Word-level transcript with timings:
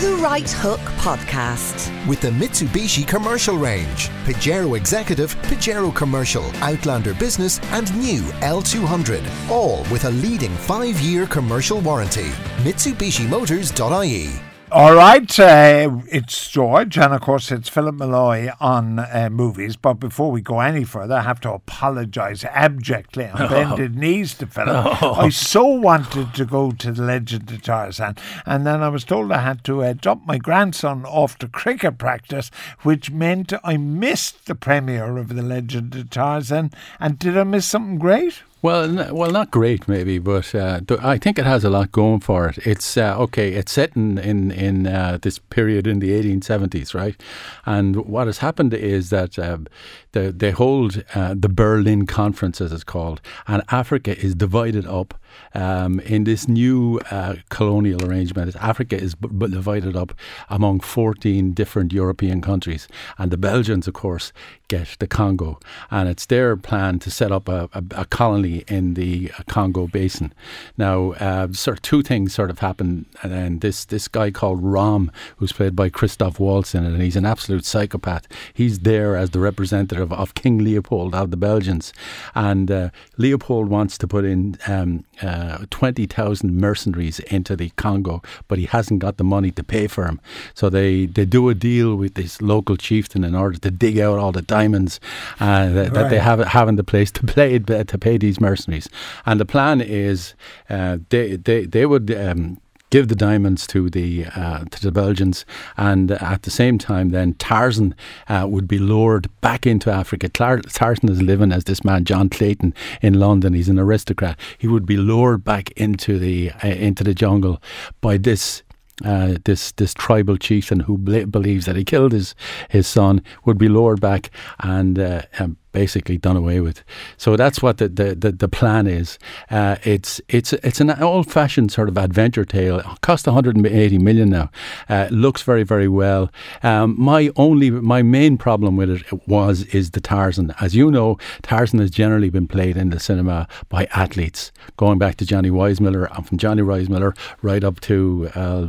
The 0.00 0.16
Right 0.16 0.50
Hook 0.50 0.80
Podcast. 0.96 1.90
with 2.08 2.22
the 2.22 2.30
Mitsubishi 2.30 3.06
Commercial 3.06 3.58
Range, 3.58 4.08
Pajero 4.24 4.74
Executive, 4.74 5.34
Pajero 5.42 5.94
Commercial, 5.94 6.44
Outlander 6.62 7.12
Business, 7.12 7.60
and 7.72 7.94
new 7.98 8.22
L200. 8.40 9.22
All 9.50 9.84
with 9.92 10.06
a 10.06 10.10
leading 10.10 10.56
five 10.56 10.98
year 11.00 11.26
commercial 11.26 11.82
warranty. 11.82 12.30
MitsubishiMotors.ie. 12.64 14.49
All 14.72 14.94
right, 14.94 15.40
uh, 15.40 15.98
it's 16.12 16.48
George, 16.48 16.96
and 16.96 17.12
of 17.12 17.22
course 17.22 17.50
it's 17.50 17.68
Philip 17.68 17.96
Molloy 17.96 18.52
on 18.60 19.00
uh, 19.00 19.28
movies. 19.28 19.74
But 19.74 19.94
before 19.94 20.30
we 20.30 20.42
go 20.42 20.60
any 20.60 20.84
further, 20.84 21.16
I 21.16 21.22
have 21.22 21.40
to 21.40 21.52
apologise 21.52 22.44
abjectly 22.44 23.26
on 23.26 23.48
bended 23.50 23.96
knees 23.96 24.34
to 24.34 24.46
Philip. 24.46 25.02
I 25.02 25.28
so 25.30 25.66
wanted 25.66 26.34
to 26.34 26.44
go 26.44 26.70
to 26.70 26.92
the 26.92 27.02
Legend 27.02 27.50
of 27.50 27.62
Tarzan, 27.62 28.14
and 28.46 28.64
then 28.64 28.80
I 28.80 28.90
was 28.90 29.02
told 29.02 29.32
I 29.32 29.40
had 29.40 29.64
to 29.64 29.82
uh, 29.82 29.92
drop 29.94 30.24
my 30.24 30.38
grandson 30.38 31.04
off 31.04 31.36
to 31.38 31.48
cricket 31.48 31.98
practice, 31.98 32.52
which 32.82 33.10
meant 33.10 33.52
I 33.64 33.76
missed 33.76 34.46
the 34.46 34.54
premiere 34.54 35.16
of 35.16 35.34
the 35.34 35.42
Legend 35.42 35.96
of 35.96 36.10
Tarzan. 36.10 36.70
And 37.00 37.18
did 37.18 37.36
I 37.36 37.42
miss 37.42 37.66
something 37.66 37.98
great? 37.98 38.44
Well, 38.62 38.82
n- 38.98 39.14
well, 39.14 39.30
not 39.30 39.50
great 39.50 39.88
maybe, 39.88 40.18
but 40.18 40.54
uh, 40.54 40.80
I 41.00 41.16
think 41.16 41.38
it 41.38 41.46
has 41.46 41.64
a 41.64 41.70
lot 41.70 41.92
going 41.92 42.20
for 42.20 42.46
it. 42.48 42.58
It's 42.66 42.96
uh, 42.98 43.16
okay. 43.20 43.54
It's 43.54 43.72
set 43.72 43.96
in 43.96 44.18
in, 44.18 44.50
in 44.50 44.86
uh, 44.86 45.18
this 45.22 45.38
period 45.38 45.86
in 45.86 46.00
the 46.00 46.10
1870s, 46.10 46.92
right? 46.94 47.18
And 47.64 47.96
what 48.04 48.26
has 48.26 48.38
happened 48.38 48.74
is 48.74 49.08
that 49.08 49.38
um, 49.38 49.66
the, 50.12 50.30
they 50.30 50.50
hold 50.50 51.02
uh, 51.14 51.34
the 51.38 51.48
Berlin 51.48 52.04
Conference, 52.06 52.60
as 52.60 52.70
it's 52.70 52.84
called, 52.84 53.22
and 53.46 53.62
Africa 53.70 54.18
is 54.18 54.34
divided 54.34 54.86
up 54.86 55.14
um, 55.54 56.00
in 56.00 56.24
this 56.24 56.46
new 56.48 57.00
uh, 57.10 57.36
colonial 57.48 58.04
arrangement. 58.04 58.54
Africa 58.56 58.96
is 58.96 59.14
b- 59.14 59.28
b- 59.28 59.48
divided 59.48 59.96
up 59.96 60.12
among 60.48 60.80
14 60.80 61.52
different 61.52 61.92
European 61.92 62.40
countries, 62.42 62.88
and 63.16 63.30
the 63.30 63.38
Belgians, 63.38 63.88
of 63.88 63.94
course, 63.94 64.32
get 64.68 64.96
the 64.98 65.06
Congo, 65.06 65.58
and 65.90 66.08
it's 66.08 66.26
their 66.26 66.56
plan 66.56 66.98
to 66.98 67.10
set 67.10 67.32
up 67.32 67.48
a, 67.48 67.68
a, 67.72 67.82
a 67.92 68.04
colony 68.04 68.49
in 68.58 68.94
the 68.94 69.30
Congo 69.48 69.86
basin. 69.86 70.32
Now, 70.76 71.12
uh, 71.12 71.52
sort 71.52 71.78
of 71.78 71.82
two 71.82 72.02
things 72.02 72.34
sort 72.34 72.50
of 72.50 72.58
happen, 72.58 73.06
and 73.22 73.60
this 73.60 73.84
this 73.84 74.08
guy 74.08 74.30
called 74.30 74.62
Rom, 74.62 75.10
who's 75.36 75.52
played 75.52 75.74
by 75.74 75.88
Christoph 75.88 76.38
Waltz 76.40 76.74
in 76.74 76.84
it, 76.84 76.92
and 76.92 77.02
he's 77.02 77.16
an 77.16 77.26
absolute 77.26 77.64
psychopath. 77.64 78.26
He's 78.54 78.80
there 78.80 79.16
as 79.16 79.30
the 79.30 79.40
representative 79.40 80.12
of 80.12 80.34
King 80.34 80.58
Leopold 80.58 81.14
of 81.14 81.30
the 81.30 81.36
Belgians, 81.36 81.92
and 82.34 82.70
uh, 82.70 82.90
Leopold 83.16 83.68
wants 83.68 83.98
to 83.98 84.06
put 84.06 84.24
in 84.24 84.56
um, 84.66 85.04
uh, 85.22 85.64
twenty 85.70 86.06
thousand 86.06 86.56
mercenaries 86.56 87.20
into 87.20 87.56
the 87.56 87.70
Congo, 87.76 88.22
but 88.48 88.58
he 88.58 88.66
hasn't 88.66 89.00
got 89.00 89.16
the 89.16 89.24
money 89.24 89.50
to 89.52 89.62
pay 89.62 89.86
for 89.86 90.04
them. 90.04 90.20
So 90.54 90.70
they 90.70 91.06
they 91.06 91.24
do 91.24 91.48
a 91.48 91.54
deal 91.54 91.96
with 91.96 92.14
this 92.14 92.40
local 92.42 92.76
chieftain 92.76 93.24
in 93.24 93.34
order 93.34 93.58
to 93.58 93.70
dig 93.70 93.98
out 93.98 94.18
all 94.18 94.32
the 94.32 94.42
diamonds 94.42 95.00
uh, 95.38 95.68
that, 95.70 95.94
that 95.94 96.10
they 96.10 96.18
have 96.18 96.40
have 96.40 96.68
in 96.68 96.76
the 96.76 96.84
place 96.84 97.10
to 97.12 97.26
play 97.26 97.58
to 97.58 97.98
pay 97.98 98.18
these 98.18 98.39
mercenaries. 98.40 98.88
And 99.26 99.38
the 99.38 99.44
plan 99.44 99.80
is 99.80 100.34
uh, 100.68 100.98
they 101.08 101.36
they 101.36 101.66
they 101.66 101.86
would. 101.86 102.10
Um, 102.10 102.58
Give 102.90 103.06
the 103.06 103.14
diamonds 103.14 103.68
to 103.68 103.88
the 103.88 104.26
uh, 104.34 104.64
to 104.64 104.82
the 104.82 104.90
Belgians, 104.90 105.46
and 105.76 106.10
at 106.10 106.42
the 106.42 106.50
same 106.50 106.76
time, 106.76 107.10
then 107.10 107.34
Tarzan 107.34 107.94
uh, 108.28 108.46
would 108.50 108.66
be 108.66 108.80
lured 108.80 109.28
back 109.40 109.64
into 109.64 109.92
Africa. 109.92 110.28
Tar- 110.28 110.58
Tarzan 110.62 111.08
is 111.08 111.22
living 111.22 111.52
as 111.52 111.62
this 111.62 111.84
man 111.84 112.04
John 112.04 112.28
Clayton 112.28 112.74
in 113.00 113.20
London. 113.20 113.54
He's 113.54 113.68
an 113.68 113.78
aristocrat. 113.78 114.36
He 114.58 114.66
would 114.66 114.86
be 114.86 114.96
lured 114.96 115.44
back 115.44 115.70
into 115.76 116.18
the 116.18 116.50
uh, 116.64 116.66
into 116.66 117.04
the 117.04 117.14
jungle 117.14 117.62
by 118.00 118.16
this 118.16 118.64
uh, 119.04 119.34
this 119.44 119.72
this 119.72 119.94
tribal 119.94 120.36
chieftain 120.36 120.80
who 120.80 120.98
bel 120.98 121.26
believes 121.26 121.66
that 121.66 121.76
he 121.76 121.84
killed 121.84 122.12
his 122.12 122.34
his 122.68 122.86
son 122.86 123.22
would 123.44 123.58
be 123.58 123.68
lured 123.68 124.00
back 124.00 124.30
and, 124.60 124.98
uh, 124.98 125.22
and 125.38 125.56
basically 125.72 126.18
done 126.18 126.36
away 126.36 126.60
with. 126.60 126.82
So 127.16 127.36
that's 127.36 127.62
what 127.62 127.78
the 127.78 127.88
the, 127.88 128.14
the, 128.14 128.32
the 128.32 128.48
plan 128.48 128.86
is. 128.86 129.18
Uh, 129.50 129.76
it's 129.84 130.20
it's 130.28 130.52
it's 130.52 130.80
an 130.80 130.90
old 131.02 131.30
fashioned 131.30 131.72
sort 131.72 131.88
of 131.88 131.96
adventure 131.98 132.44
tale. 132.44 132.80
It 132.80 132.86
cost 133.00 133.26
180 133.26 133.98
million 133.98 134.30
now. 134.30 134.50
Uh, 134.88 135.08
looks 135.10 135.42
very 135.42 135.62
very 135.62 135.88
well. 135.88 136.30
Um, 136.62 136.94
my 136.98 137.30
only 137.36 137.70
my 137.70 138.02
main 138.02 138.36
problem 138.36 138.76
with 138.76 138.90
it 138.90 139.28
was 139.28 139.62
is 139.74 139.90
the 139.90 140.00
Tarzan. 140.00 140.54
As 140.60 140.74
you 140.74 140.90
know, 140.90 141.18
Tarzan 141.42 141.78
has 141.80 141.90
generally 141.90 142.30
been 142.30 142.46
played 142.46 142.76
in 142.76 142.90
the 142.90 143.00
cinema 143.00 143.48
by 143.68 143.86
athletes, 143.94 144.52
going 144.76 144.98
back 144.98 145.16
to 145.16 145.26
Johnny 145.26 145.50
Weissmuller 145.50 146.14
and 146.16 146.26
from 146.26 146.38
Johnny 146.38 146.62
Weissmuller 146.62 147.16
right 147.42 147.64
up 147.64 147.80
to 147.80 148.30
uh, 148.34 148.66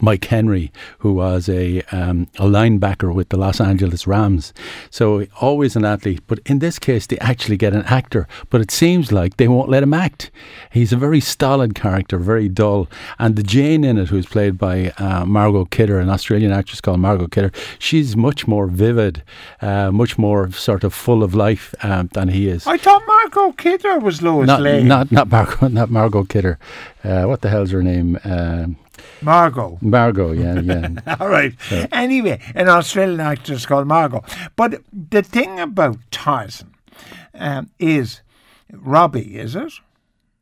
Mike 0.00 0.24
Henry, 0.26 0.72
who 0.98 1.14
was 1.14 1.48
a 1.48 1.82
um, 1.92 2.28
a 2.38 2.44
linebacker 2.44 3.14
with 3.14 3.28
the 3.30 3.36
Los 3.36 3.60
Angeles 3.60 4.06
Rams. 4.06 4.52
So 4.90 5.26
always 5.40 5.76
an 5.76 5.84
athlete, 5.84 6.22
but 6.26 6.40
in 6.46 6.58
this 6.58 6.78
case 6.78 7.06
they 7.06 7.18
actually 7.18 7.56
get 7.56 7.72
an 7.72 7.82
actor. 7.84 8.26
But 8.50 8.60
it 8.60 8.70
seems 8.70 9.12
like 9.12 9.36
they 9.36 9.48
won't 9.48 9.68
let 9.68 9.82
him 9.82 9.94
act. 9.94 10.30
He's 10.70 10.92
a 10.92 10.96
very 10.96 11.20
stolid 11.20 11.74
character, 11.74 12.18
very 12.18 12.48
dull. 12.48 12.88
And 13.18 13.36
the 13.36 13.42
Jane 13.42 13.84
in 13.84 13.98
it, 13.98 14.08
who's 14.08 14.26
played 14.26 14.58
by 14.58 14.92
uh, 14.98 15.24
Margot 15.24 15.64
Kidder, 15.66 15.98
an 16.00 16.08
Australian 16.08 16.52
actress 16.52 16.80
called 16.80 17.00
Margot 17.00 17.28
Kidder, 17.28 17.52
she's 17.78 18.16
much 18.16 18.46
more 18.46 18.66
vivid, 18.66 19.22
uh, 19.60 19.90
much 19.90 20.18
more 20.18 20.50
sort 20.52 20.84
of 20.84 20.92
full 20.94 21.22
of 21.22 21.34
life 21.34 21.74
um, 21.82 22.08
than 22.12 22.28
he 22.28 22.48
is. 22.48 22.66
I 22.66 22.76
thought 22.76 23.02
Margot 23.06 23.52
Kidder 23.52 23.98
was 23.98 24.22
Lois 24.22 24.46
Not, 24.46 24.60
Lane. 24.60 24.88
not 24.88 25.10
not 25.12 25.30
Margot, 25.30 25.68
not 25.80 25.90
Margot 25.90 26.24
Kidder. 26.24 26.58
Uh, 27.04 27.24
what 27.24 27.40
the 27.40 27.48
hell's 27.48 27.70
her 27.70 27.82
name? 27.82 28.18
Um 28.24 28.76
Margot. 29.20 29.78
Margot. 29.80 30.32
Yeah, 30.32 30.60
yeah. 30.60 31.16
All 31.20 31.28
right. 31.28 31.54
Anyway, 31.92 32.40
an 32.54 32.68
Australian 32.68 33.20
actress 33.20 33.66
called 33.66 33.86
Margot. 33.86 34.24
But 34.56 34.82
the 34.92 35.22
thing 35.22 35.60
about 35.60 35.98
Tarzan 36.10 36.74
um, 37.34 37.70
is 37.78 38.20
Robbie, 38.72 39.38
is 39.38 39.54
it? 39.56 39.72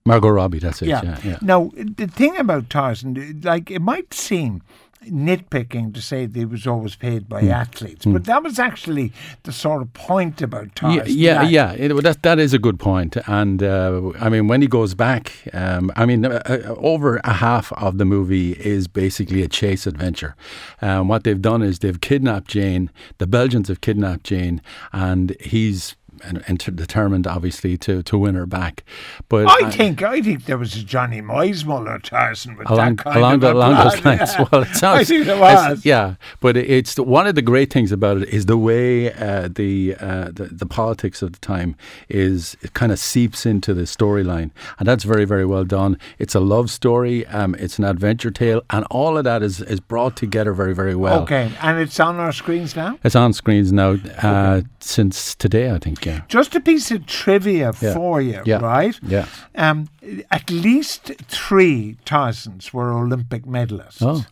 Margot 0.07 0.31
Robbie. 0.31 0.59
That's 0.59 0.83
it. 0.83 0.89
Yeah, 0.89 1.19
yeah. 1.23 1.39
Now, 1.43 1.71
the 1.75 2.07
thing 2.07 2.37
about 2.37 2.71
Tarzan, 2.71 3.43
like, 3.45 3.71
it 3.71 3.81
might 3.81 4.15
seem 4.15 4.63
nitpicking 5.09 5.95
to 5.95 6.01
say 6.03 6.27
that 6.27 6.39
he 6.39 6.45
was 6.45 6.67
always 6.67 6.95
paid 6.97 7.29
by 7.29 7.41
Hmm. 7.43 7.51
athletes, 7.51 8.05
but 8.05 8.25
that 8.25 8.43
was 8.43 8.59
actually 8.59 9.13
the 9.45 9.53
sort 9.53 9.83
of 9.83 9.93
point 9.95 10.43
about 10.43 10.69
Yeah, 10.83 11.05
yeah, 11.07 11.35
that- 11.43 11.51
yeah. 11.51 11.73
It, 11.73 12.03
that 12.03 12.23
that 12.23 12.39
is 12.39 12.53
a 12.53 12.59
good 12.59 12.79
point. 12.79 13.17
And 13.27 13.63
uh, 13.63 14.11
I 14.21 14.29
mean, 14.29 14.47
when 14.49 14.61
he 14.63 14.69
goes 14.69 14.95
back, 14.95 15.33
um, 15.53 15.91
I 15.97 16.07
mean, 16.07 16.25
uh, 16.25 16.43
uh, 16.47 16.75
over 16.79 17.21
a 17.25 17.33
half 17.35 17.73
of 17.75 17.99
the 17.99 18.05
movie 18.05 18.53
is 18.53 18.89
basically 18.89 19.43
a 19.43 19.49
chase 19.49 19.87
adventure. 19.87 20.35
Um, 20.83 21.09
what 21.09 21.25
they've 21.25 21.41
done 21.41 21.63
is 21.63 21.79
they've 21.79 22.01
kidnapped 22.01 22.49
Jane. 22.49 22.91
The 23.19 23.27
Belgians 23.27 23.69
have 23.69 23.81
kidnapped 23.81 24.25
Jane, 24.25 24.61
and 24.93 25.35
he's 25.41 25.97
and, 26.23 26.43
and 26.47 26.59
determined, 26.59 27.27
obviously, 27.27 27.77
to, 27.79 28.03
to 28.03 28.19
win 28.19 28.35
her 28.35 28.47
back. 28.47 28.85
But 29.29 29.47
I 29.47 29.67
uh, 29.67 29.71
think 29.71 30.03
I 30.03 30.21
think 30.21 30.45
there 30.45 30.59
was 30.59 30.77
a 30.77 30.83
Johnny 30.83 31.21
Weissmuller 31.21 32.03
Tarzan 32.03 32.57
with 32.57 32.71
along, 32.71 32.97
that 32.97 33.05
kind 33.05 33.17
along, 33.19 33.35
of 33.35 33.41
the, 33.41 33.49
a 33.49 33.55
along 33.55 33.75
plot, 33.75 33.93
those 33.93 34.05
lines. 34.05 34.33
yeah. 34.33 34.47
Well, 34.51 34.63
it 34.63 34.77
sounds, 34.77 35.01
I 35.01 35.05
think 35.05 35.27
there 35.27 35.41
was. 35.41 35.85
Yeah, 35.85 36.15
but 36.41 36.57
it's 36.57 36.97
one 36.97 37.27
of 37.27 37.35
the 37.35 37.43
great 37.43 37.73
things 37.73 37.93
about 37.93 38.19
it 38.19 38.29
is 38.29 38.47
the 38.47 38.59
way 38.59 39.13
uh, 39.13 39.49
the, 39.49 39.97
uh, 40.01 40.31
the 40.33 40.49
the 40.51 40.67
politics 40.67 41.23
of 41.23 41.33
the 41.33 41.39
time 41.39 41.77
is 42.09 42.57
it 42.63 42.75
kind 42.75 42.93
of 42.93 42.99
seeps 42.99 43.47
into 43.47 43.75
the 43.75 43.83
storyline, 43.83 44.51
and 44.79 44.87
that's 44.89 45.05
very 45.05 45.25
very 45.25 45.47
well 45.47 45.65
done. 45.65 45.99
It's 46.19 46.35
a 46.35 46.41
love 46.41 46.71
story, 46.71 47.27
um, 47.27 47.55
it's 47.57 47.79
an 47.79 47.85
adventure 47.85 48.31
tale, 48.31 48.63
and 48.71 48.85
all 48.91 49.17
of 49.17 49.25
that 49.25 49.43
is 49.43 49.61
is 49.61 49.81
brought 49.81 50.17
together 50.17 50.53
very 50.53 50.75
very 50.75 50.95
well. 50.95 51.23
Okay, 51.23 51.53
and 51.61 51.79
it's 51.79 51.99
on 52.01 52.17
our 52.17 52.33
screens 52.33 52.77
now. 52.77 52.99
It's 53.05 53.17
on 53.17 53.33
screens 53.33 53.73
now 53.73 53.97
uh, 54.23 54.63
since 54.81 55.35
today, 55.35 55.71
I 55.71 55.79
think. 55.79 56.07
Yeah. 56.11 56.21
Just 56.29 56.55
a 56.55 56.61
piece 56.61 56.91
of 56.91 57.07
trivia 57.07 57.73
Yeah. 57.81 57.95
for 57.95 58.21
you, 58.21 58.43
Yeah. 58.45 58.59
right? 58.61 58.99
Yeah. 59.03 59.27
Um, 59.55 59.89
at 60.31 60.51
least 60.51 61.13
three 61.29 61.97
Tarzans 62.05 62.73
were 62.73 62.93
Olympic 62.93 63.45
medalists. 63.47 64.03
Oh. 64.03 64.25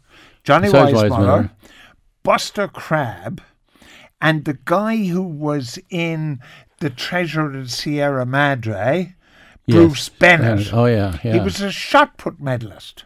Johnny 0.44 0.68
Weissmuller. 0.68 1.50
Buster 2.22 2.68
Crabbe, 2.68 3.40
and 4.20 4.44
the 4.44 4.58
guy 4.64 4.96
who 5.06 5.22
was 5.22 5.78
in 5.90 6.40
The 6.80 6.90
Treasure 6.90 7.56
of 7.58 7.70
Sierra 7.70 8.26
Madre, 8.26 9.14
Bruce 9.68 10.08
Yes. 10.08 10.18
Bennett. 10.18 10.72
Oh 10.72 10.86
yeah, 10.86 11.18
yeah. 11.22 11.34
He 11.34 11.40
was 11.40 11.60
a 11.60 11.70
shot 11.70 12.16
put 12.16 12.40
medalist. 12.40 13.04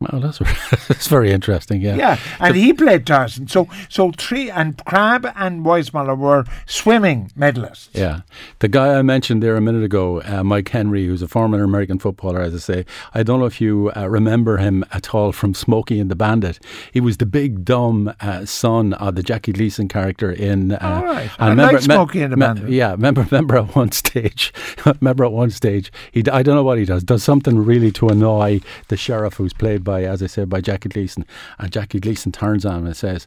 Well, 0.00 0.20
that's 0.20 0.38
that's 0.88 1.06
very 1.06 1.30
interesting. 1.30 1.80
Yeah. 1.80 1.96
Yeah, 1.96 2.18
and 2.40 2.56
he 2.56 2.72
played 2.72 3.06
Tarzan. 3.06 3.48
So, 3.48 3.68
so 3.88 4.10
three 4.12 4.50
and 4.50 4.76
Crabbe 4.84 5.26
and 5.36 5.64
Weissmuller 5.64 6.18
were 6.18 6.44
swimming 6.66 7.30
medalists. 7.38 7.88
Yeah. 7.92 8.20
The 8.58 8.68
guy 8.68 8.98
I 8.98 9.02
mentioned 9.02 9.42
there 9.42 9.56
a 9.56 9.60
minute 9.60 9.84
ago, 9.84 10.20
uh, 10.22 10.42
Mike 10.42 10.68
Henry, 10.68 11.06
who's 11.06 11.22
a 11.22 11.28
former 11.28 11.62
American 11.62 11.98
footballer, 11.98 12.40
as 12.40 12.54
I 12.54 12.58
say, 12.58 12.86
I 13.14 13.22
don't 13.22 13.38
know 13.40 13.46
if 13.46 13.60
you 13.60 13.92
uh, 13.96 14.08
remember 14.08 14.56
him 14.58 14.84
at 14.92 15.14
all 15.14 15.32
from 15.32 15.54
Smokey 15.54 16.00
and 16.00 16.10
the 16.10 16.16
Bandit. 16.16 16.58
He 16.92 17.00
was 17.00 17.18
the 17.18 17.26
big, 17.26 17.64
dumb 17.64 18.12
uh, 18.20 18.44
son 18.44 18.94
of 18.94 19.14
the 19.14 19.22
Jackie 19.22 19.52
Gleason 19.52 19.88
character 19.88 20.30
in. 20.30 20.72
Uh, 20.72 20.78
All 20.82 21.04
right. 21.04 21.30
and 21.38 21.60
I 21.62 21.72
like 21.72 21.82
Smokey 21.82 22.20
and 22.22 22.32
the 22.32 22.36
Bandit. 22.36 22.68
Yeah, 22.68 22.90
remember, 22.90 23.22
remember 23.30 23.56
at 23.58 23.74
one 23.76 23.92
stage, 23.92 24.52
remember 25.00 25.24
at 25.24 25.32
one 25.32 25.50
stage, 25.50 25.92
he, 26.10 26.22
I 26.30 26.42
don't 26.42 26.56
know 26.56 26.64
what 26.64 26.78
he 26.78 26.84
does, 26.84 27.04
does 27.04 27.22
something 27.22 27.64
really 27.64 27.92
to 27.92 28.08
annoy 28.08 28.60
the 28.88 28.96
sheriff 28.96 29.34
who's 29.34 29.52
played 29.52 29.83
played 29.84 30.02
by, 30.04 30.10
as 30.10 30.22
I 30.22 30.26
said, 30.26 30.48
by 30.48 30.60
Jackie 30.60 30.88
Gleason. 30.88 31.24
And 31.58 31.70
Jackie 31.70 32.00
Gleason 32.00 32.32
turns 32.32 32.64
on 32.64 32.78
him 32.80 32.86
and 32.86 32.96
says, 32.96 33.26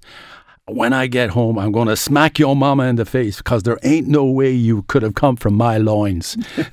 when 0.70 0.92
I 0.92 1.08
get 1.08 1.30
home, 1.30 1.58
I'm 1.58 1.72
going 1.72 1.88
to 1.88 1.96
smack 1.96 2.40
your 2.40 2.54
mama 2.54 2.84
in 2.88 2.98
the 2.98 3.06
face 3.06 3.38
because 3.38 3.64
there 3.64 3.80
ain't 3.84 4.08
no 4.10 4.26
way 4.26 4.52
you 4.52 4.82
could 4.90 5.02
have 5.02 5.16
come 5.16 5.38
from 5.38 5.54
my 5.54 5.78
loins. 5.78 6.36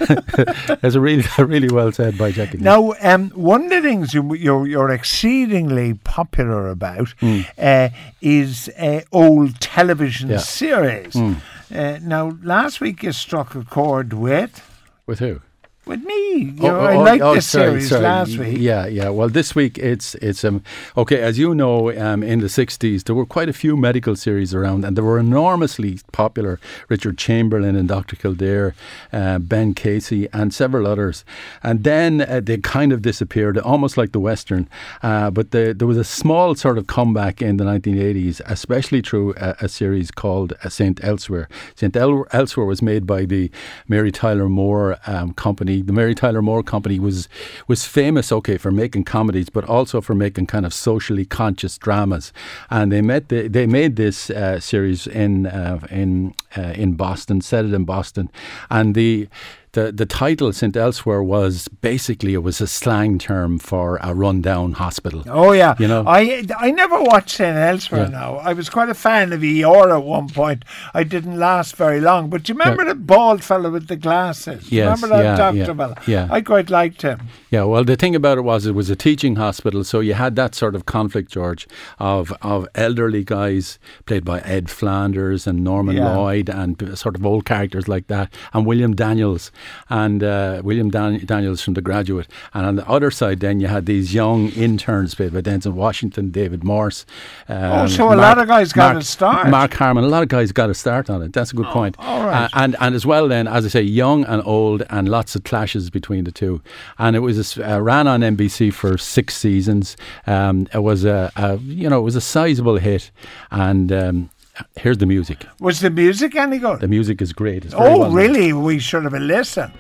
That's 0.81 0.97
a 0.97 1.01
really, 1.01 1.23
really 1.39 1.69
well 1.73 1.93
said 1.93 2.19
by 2.19 2.33
Jackie. 2.33 2.59
Now, 2.59 2.95
um, 3.01 3.31
one 3.31 3.65
of 3.65 3.71
the 3.71 3.81
things 3.83 4.13
you, 4.13 4.35
you're, 4.35 4.67
you're 4.67 4.91
exceedingly 4.91 5.95
popular 5.95 6.69
about 6.71 7.15
Mm. 7.21 7.47
uh, 7.57 7.95
is 8.21 8.69
uh, 8.79 9.03
old 9.13 9.61
television 9.61 10.29
Yeah. 10.31 10.39
series. 10.39 11.13
Mm. 11.15 11.37
Uh, 11.73 11.99
now, 12.03 12.37
last 12.43 12.81
week 12.81 13.05
you 13.05 13.13
struck 13.13 13.55
a 13.55 13.63
chord 13.65 14.13
with 14.13 14.61
With 15.07 15.21
who? 15.21 15.41
With 15.87 16.03
me. 16.05 16.35
You 16.37 16.55
Oh, 16.63 16.67
know, 16.69 16.81
oh, 16.81 16.85
I 16.87 16.97
liked 16.97 17.23
oh, 17.23 17.35
this 17.35 17.47
sorry, 17.47 17.67
series 17.71 17.89
sorry. 17.89 18.03
last 18.03 18.37
week. 18.39 18.59
Yeah, 18.59 18.87
yeah. 18.87 19.09
Well, 19.11 19.29
this 19.29 19.55
week 19.55 19.79
it's 19.79 20.15
it's 20.17 20.45
um 20.45 20.63
okay. 20.97 21.21
As 21.21 21.39
you 21.39 21.55
know, 21.55 21.91
um, 21.99 22.23
in 22.23 22.41
the 22.41 22.47
'60s 22.49 23.05
there 23.05 23.15
were 23.15 23.27
quite 23.27 23.49
a 23.49 23.53
few 23.53 23.77
medical 23.77 24.17
series 24.17 24.55
around, 24.55 24.85
and 24.85 24.97
they 24.97 25.03
were 25.03 25.19
enormously 25.19 25.99
popular. 26.13 26.59
Richard 26.89 27.19
Chamberlain 27.19 27.77
and 27.77 27.89
Dr. 27.89 28.17
Kildare, 28.17 28.75
uh, 29.13 29.39
Ben 29.39 29.75
Casey, 29.75 30.29
and 30.33 30.53
several 30.55 30.87
others. 30.87 31.25
And 31.63 31.83
then 31.85 32.21
uh, 32.23 32.41
they 32.43 32.59
kind 32.59 32.93
of 32.93 33.03
disappeared, 33.03 33.59
almost 33.59 33.97
like 33.97 34.13
the 34.13 34.21
Western. 34.21 34.69
Uh, 35.03 35.31
but 35.31 35.51
the, 35.51 35.75
there 35.77 35.89
was 35.89 35.97
a 35.99 36.05
small 36.05 36.55
sort 36.55 36.79
of 36.79 36.87
comeback 36.87 37.43
in 37.43 37.57
the 37.57 37.65
1980s, 37.65 38.41
especially 38.47 39.01
through 39.03 39.35
a, 39.37 39.55
a 39.63 39.69
series 39.69 40.11
called 40.11 40.53
uh, 40.63 40.69
Saint 40.69 41.03
Elsewhere. 41.03 41.49
Saint 41.75 41.97
El- 41.97 42.27
Elsewhere 42.33 42.67
was 42.67 42.81
made 42.83 43.07
by 43.07 43.25
the 43.25 43.51
Mary 43.89 44.13
Tyler 44.13 44.49
Moore 44.49 44.99
um, 45.07 45.33
company. 45.35 45.74
The 45.83 45.93
Mary 45.93 46.15
Tyler 46.15 46.43
Moore 46.43 46.63
company 46.63 46.99
was 46.99 47.29
was 47.69 47.85
famous, 47.85 48.33
okay, 48.33 48.59
for 48.59 48.71
making 48.71 49.05
comedies, 49.05 49.49
but 49.49 49.65
also 49.65 50.01
for 50.01 50.15
making 50.15 50.47
kind 50.47 50.67
of 50.67 50.75
socially 50.75 51.25
conscious 51.25 51.79
dramas. 51.79 52.33
And 52.71 52.91
they 52.93 53.03
met 53.03 53.29
the, 53.29 53.49
they 53.49 53.67
made 53.67 53.97
this 53.97 54.31
uh, 54.31 54.61
series 54.61 55.07
in 55.07 55.47
uh, 55.47 55.87
in 55.91 56.35
uh, 56.57 56.73
in 56.75 56.95
Boston, 56.95 57.41
set 57.41 57.65
it 57.65 57.75
in 57.75 57.85
Boston, 57.85 58.31
and 58.71 58.95
the 58.95 59.29
the, 59.75 59.93
the 59.93 60.07
title 60.07 60.53
St. 60.53 60.77
Elsewhere 60.77 61.23
was 61.23 61.69
basically 61.69 62.33
it 62.35 62.43
was 62.43 62.61
a 62.61 62.67
slang 62.67 63.19
term 63.19 63.59
for 63.59 63.99
a 64.03 64.15
rundown 64.15 64.73
hospital. 64.73 65.23
Oh 65.27 65.53
yeah, 65.53 65.75
You 65.79 65.89
know? 65.89 66.05
I 66.07 66.45
I 66.59 66.71
never 66.71 67.01
watched 67.03 67.37
St. 67.37 67.57
Elsewhere. 67.57 68.05
Yeah. 68.05 68.09
Now 68.09 68.37
I 68.37 68.53
was 68.55 68.71
quite 68.71 68.89
a 68.89 68.95
fan 68.95 69.33
of 69.33 69.41
Eeyore 69.41 69.97
at 69.97 70.05
one 70.05 70.29
point. 70.29 70.65
I 70.95 71.05
didn't 71.05 71.39
last 71.39 71.77
very 71.77 72.01
long, 72.01 72.31
but 72.31 72.45
do 72.45 72.53
you 72.53 72.59
remember 72.59 72.85
the 72.85 72.95
bald 72.95 73.45
fellow 73.45 73.71
with 73.71 73.89
the 73.89 73.97
glasses? 73.97 74.73
Yes, 74.73 74.85
remember 74.85 75.09
that 75.09 75.25
yeah, 75.25 75.37
doctor 75.37 75.59
yeah, 75.59 75.75
fella? 75.75 75.97
yeah. 76.07 76.29
I 76.31 76.41
quite 76.41 76.71
liked 76.71 77.03
him. 77.03 77.29
Yeah, 77.55 77.65
well, 77.71 77.85
the 77.85 77.95
thing 78.03 78.15
about 78.17 78.37
it 78.39 78.41
was 78.53 78.67
it 78.67 78.75
was 78.75 78.91
a 78.91 78.97
teaching 78.97 79.37
hospital, 79.37 79.85
so 79.85 80.01
you 80.01 80.15
had 80.15 80.35
that 80.37 80.55
sort 80.55 80.75
of 80.75 80.83
conflict, 80.87 81.31
George, 81.31 81.63
of 81.99 82.33
of 82.43 82.67
elderly 82.75 83.23
guys 83.25 83.79
played 84.07 84.25
by 84.25 84.39
Ed 84.41 84.67
Flanders 84.71 85.47
and 85.47 85.63
Norman 85.63 85.97
Yeah. 85.97 86.17
Lloyd 86.17 86.49
and 86.49 86.71
sort 86.99 87.15
of 87.17 87.25
old 87.25 87.45
characters 87.45 87.87
like 87.95 88.07
that, 88.09 88.27
and 88.53 88.67
William 88.67 88.95
Daniels 88.95 89.53
and 89.89 90.23
uh, 90.25 90.63
William 90.65 90.91
Dan- 90.91 91.23
Daniels 91.25 91.61
from 91.63 91.75
The 91.75 91.83
Graduate, 91.91 92.29
and 92.55 92.67
on 92.67 92.75
the 92.77 92.87
other 92.97 93.11
side, 93.21 93.39
then 93.41 93.61
you 93.61 93.69
had 93.69 93.85
these 93.87 94.13
young 94.13 94.49
interns 94.67 95.15
played 95.15 95.33
by 95.33 95.41
Denzel 95.43 95.75
Washington, 95.85 96.31
David 96.31 96.65
Morse. 96.65 97.07
Um, 97.49 97.73
Oh, 97.85 97.87
so 97.87 98.13
a 98.13 98.17
lot 98.27 98.39
of 98.39 98.47
guys 98.49 98.73
got 98.73 98.97
a 98.97 99.03
start. 99.03 99.49
Mark 99.49 99.75
Harmon, 99.75 100.05
a 100.05 100.09
lot 100.17 100.23
of 100.23 100.29
guys 100.29 100.51
got 100.53 100.71
a 100.71 100.75
start 100.75 101.09
on 101.09 101.23
it. 101.23 101.33
That's 101.33 101.53
a 101.53 101.57
good 101.57 101.67
point. 101.79 101.95
all 101.99 102.25
right. 102.27 102.45
Uh, 102.45 102.49
and 102.63 102.77
and 102.81 102.95
as 102.95 103.05
well 103.07 103.29
then 103.29 103.47
as 103.47 103.65
I 103.65 103.69
say 103.77 103.83
young 104.03 104.25
and 104.33 104.41
old 104.57 104.81
and 104.91 105.09
lots 105.09 105.37
of 105.37 105.45
clashes 105.51 105.91
between 105.99 106.25
the 106.25 106.33
two 106.33 106.55
and 106.99 107.15
it 107.17 107.21
was 107.21 107.37
a 107.45 107.77
uh, 107.77 107.79
ran 107.79 108.07
on 108.07 108.21
NBC 108.21 108.73
for 108.73 108.99
six 108.99 109.37
seasons 109.37 109.97
um, 110.27 110.67
it 110.73 110.83
was 110.83 111.05
a, 111.05 111.31
a 111.37 111.57
you 111.59 111.89
know 111.89 111.99
it 111.99 112.07
was 112.11 112.17
a 112.17 112.21
sizable 112.21 112.77
hit 112.77 113.11
and 113.51 113.93
um, 113.93 114.31
here's 114.77 114.99
the 114.99 115.07
music 115.07 115.47
Was 115.61 115.81
the 115.81 115.91
music 115.91 116.37
any 116.37 116.59
good? 116.59 116.81
the 116.81 116.89
music 116.89 117.21
is 117.23 117.33
great 117.33 117.73
oh, 117.75 117.99
well 117.99 118.11
really? 118.11 118.53
We 118.53 118.79
should 118.79 119.05
have 119.05 119.15
a 119.15 119.21
listen. 119.21 119.73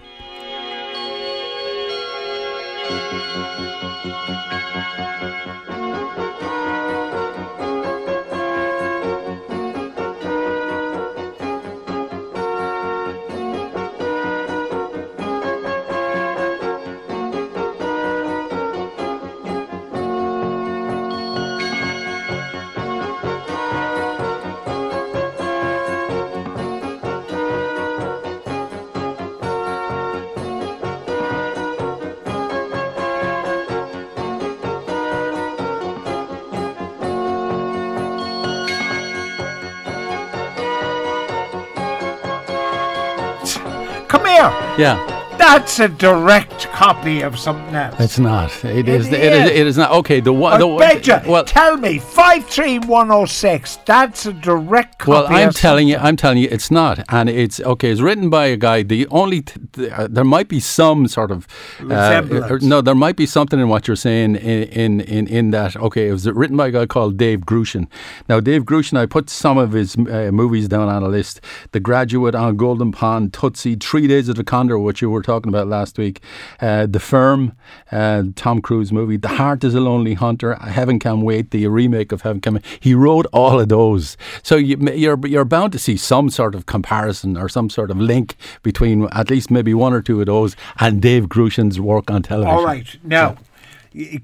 Come 44.14 44.26
here. 44.26 44.52
yeah 44.78 45.23
That's 45.46 45.78
a 45.78 45.88
direct 45.88 46.68
copy 46.72 47.20
of 47.20 47.38
something 47.38 47.74
else. 47.74 48.00
it's 48.00 48.18
not 48.18 48.50
it 48.64 48.88
is 48.88 49.06
It 49.08 49.12
it 49.14 49.32
is 49.32 49.44
is. 49.50 49.60
it 49.60 49.66
is 49.66 49.76
not 49.76 49.90
okay 50.00 50.20
the 50.20 50.32
I 50.32 50.38
one 50.46 50.60
the, 50.60 50.68
bet 50.78 51.06
you. 51.06 51.18
well 51.30 51.44
Tell 51.44 51.76
me, 51.76 51.98
five 51.98 52.46
three 52.46 52.78
one 52.78 53.08
zero 53.08 53.26
six. 53.26 53.76
That's 53.84 54.24
a 54.26 54.32
direct 54.32 54.98
copy. 54.98 55.10
Well, 55.12 55.26
I'm 55.28 55.52
telling 55.52 55.86
you. 55.88 55.96
I'm 55.98 56.16
telling 56.16 56.38
you, 56.38 56.48
it's 56.50 56.70
not, 56.70 56.96
and 57.10 57.28
it's 57.28 57.60
okay. 57.60 57.90
It's 57.90 58.00
written 58.00 58.30
by 58.30 58.46
a 58.46 58.56
guy. 58.56 58.82
The 58.82 59.06
only 59.08 59.42
t- 59.42 59.60
th- 59.74 59.92
uh, 59.92 60.08
there 60.10 60.24
might 60.24 60.48
be 60.48 60.60
some 60.60 61.06
sort 61.08 61.30
of 61.30 61.46
uh, 61.90 62.22
no, 62.62 62.80
there 62.80 62.94
might 62.94 63.16
be 63.16 63.26
something 63.26 63.60
in 63.60 63.68
what 63.68 63.86
you're 63.86 63.96
saying 64.08 64.36
in, 64.36 64.62
in 64.82 65.00
in 65.02 65.26
in 65.26 65.50
that. 65.50 65.76
Okay, 65.76 66.08
it 66.08 66.12
was 66.12 66.26
written 66.30 66.56
by 66.56 66.68
a 66.68 66.70
guy 66.70 66.86
called 66.86 67.16
Dave 67.18 67.40
Grusin. 67.40 67.86
Now, 68.28 68.40
Dave 68.40 68.62
Grusin, 68.64 68.96
I 68.98 69.04
put 69.06 69.28
some 69.28 69.58
of 69.58 69.72
his 69.72 69.94
uh, 69.96 70.30
movies 70.32 70.68
down 70.68 70.88
on 70.88 71.02
a 71.02 71.08
list: 71.08 71.40
The 71.72 71.80
Graduate, 71.80 72.34
On 72.34 72.56
Golden 72.56 72.92
Pond, 72.92 73.32
Tootsie, 73.34 73.76
Three 73.76 74.06
Days 74.06 74.28
of 74.30 74.36
the 74.36 74.44
Condor, 74.44 74.78
which 74.78 75.02
you 75.02 75.10
were 75.10 75.22
talking 75.22 75.33
about 75.42 75.66
last 75.66 75.98
week, 75.98 76.20
uh, 76.60 76.86
The 76.86 77.00
Firm, 77.00 77.56
uh, 77.90 78.24
Tom 78.36 78.60
Cruise 78.60 78.92
movie, 78.92 79.16
The 79.16 79.28
Heart 79.28 79.64
is 79.64 79.74
a 79.74 79.80
Lonely 79.80 80.14
Hunter, 80.14 80.54
Heaven 80.54 80.98
Can 80.98 81.22
Wait, 81.22 81.50
the 81.50 81.66
remake 81.66 82.12
of 82.12 82.22
Heaven 82.22 82.40
Can 82.40 82.54
Wait. 82.54 82.64
He 82.78 82.94
wrote 82.94 83.26
all 83.32 83.58
of 83.58 83.68
those, 83.68 84.16
so 84.42 84.56
you, 84.56 84.76
you're 84.94 85.18
you're 85.26 85.44
bound 85.44 85.72
to 85.72 85.78
see 85.78 85.96
some 85.96 86.30
sort 86.30 86.54
of 86.54 86.66
comparison 86.66 87.36
or 87.36 87.48
some 87.48 87.68
sort 87.68 87.90
of 87.90 87.98
link 87.98 88.36
between 88.62 89.08
at 89.12 89.30
least 89.30 89.50
maybe 89.50 89.74
one 89.74 89.92
or 89.92 90.00
two 90.00 90.20
of 90.20 90.26
those 90.26 90.54
and 90.78 91.02
Dave 91.02 91.28
Grusin's 91.28 91.80
work 91.80 92.10
on 92.10 92.22
television. 92.22 92.54
All 92.54 92.64
right. 92.64 92.96
Now, 93.02 93.36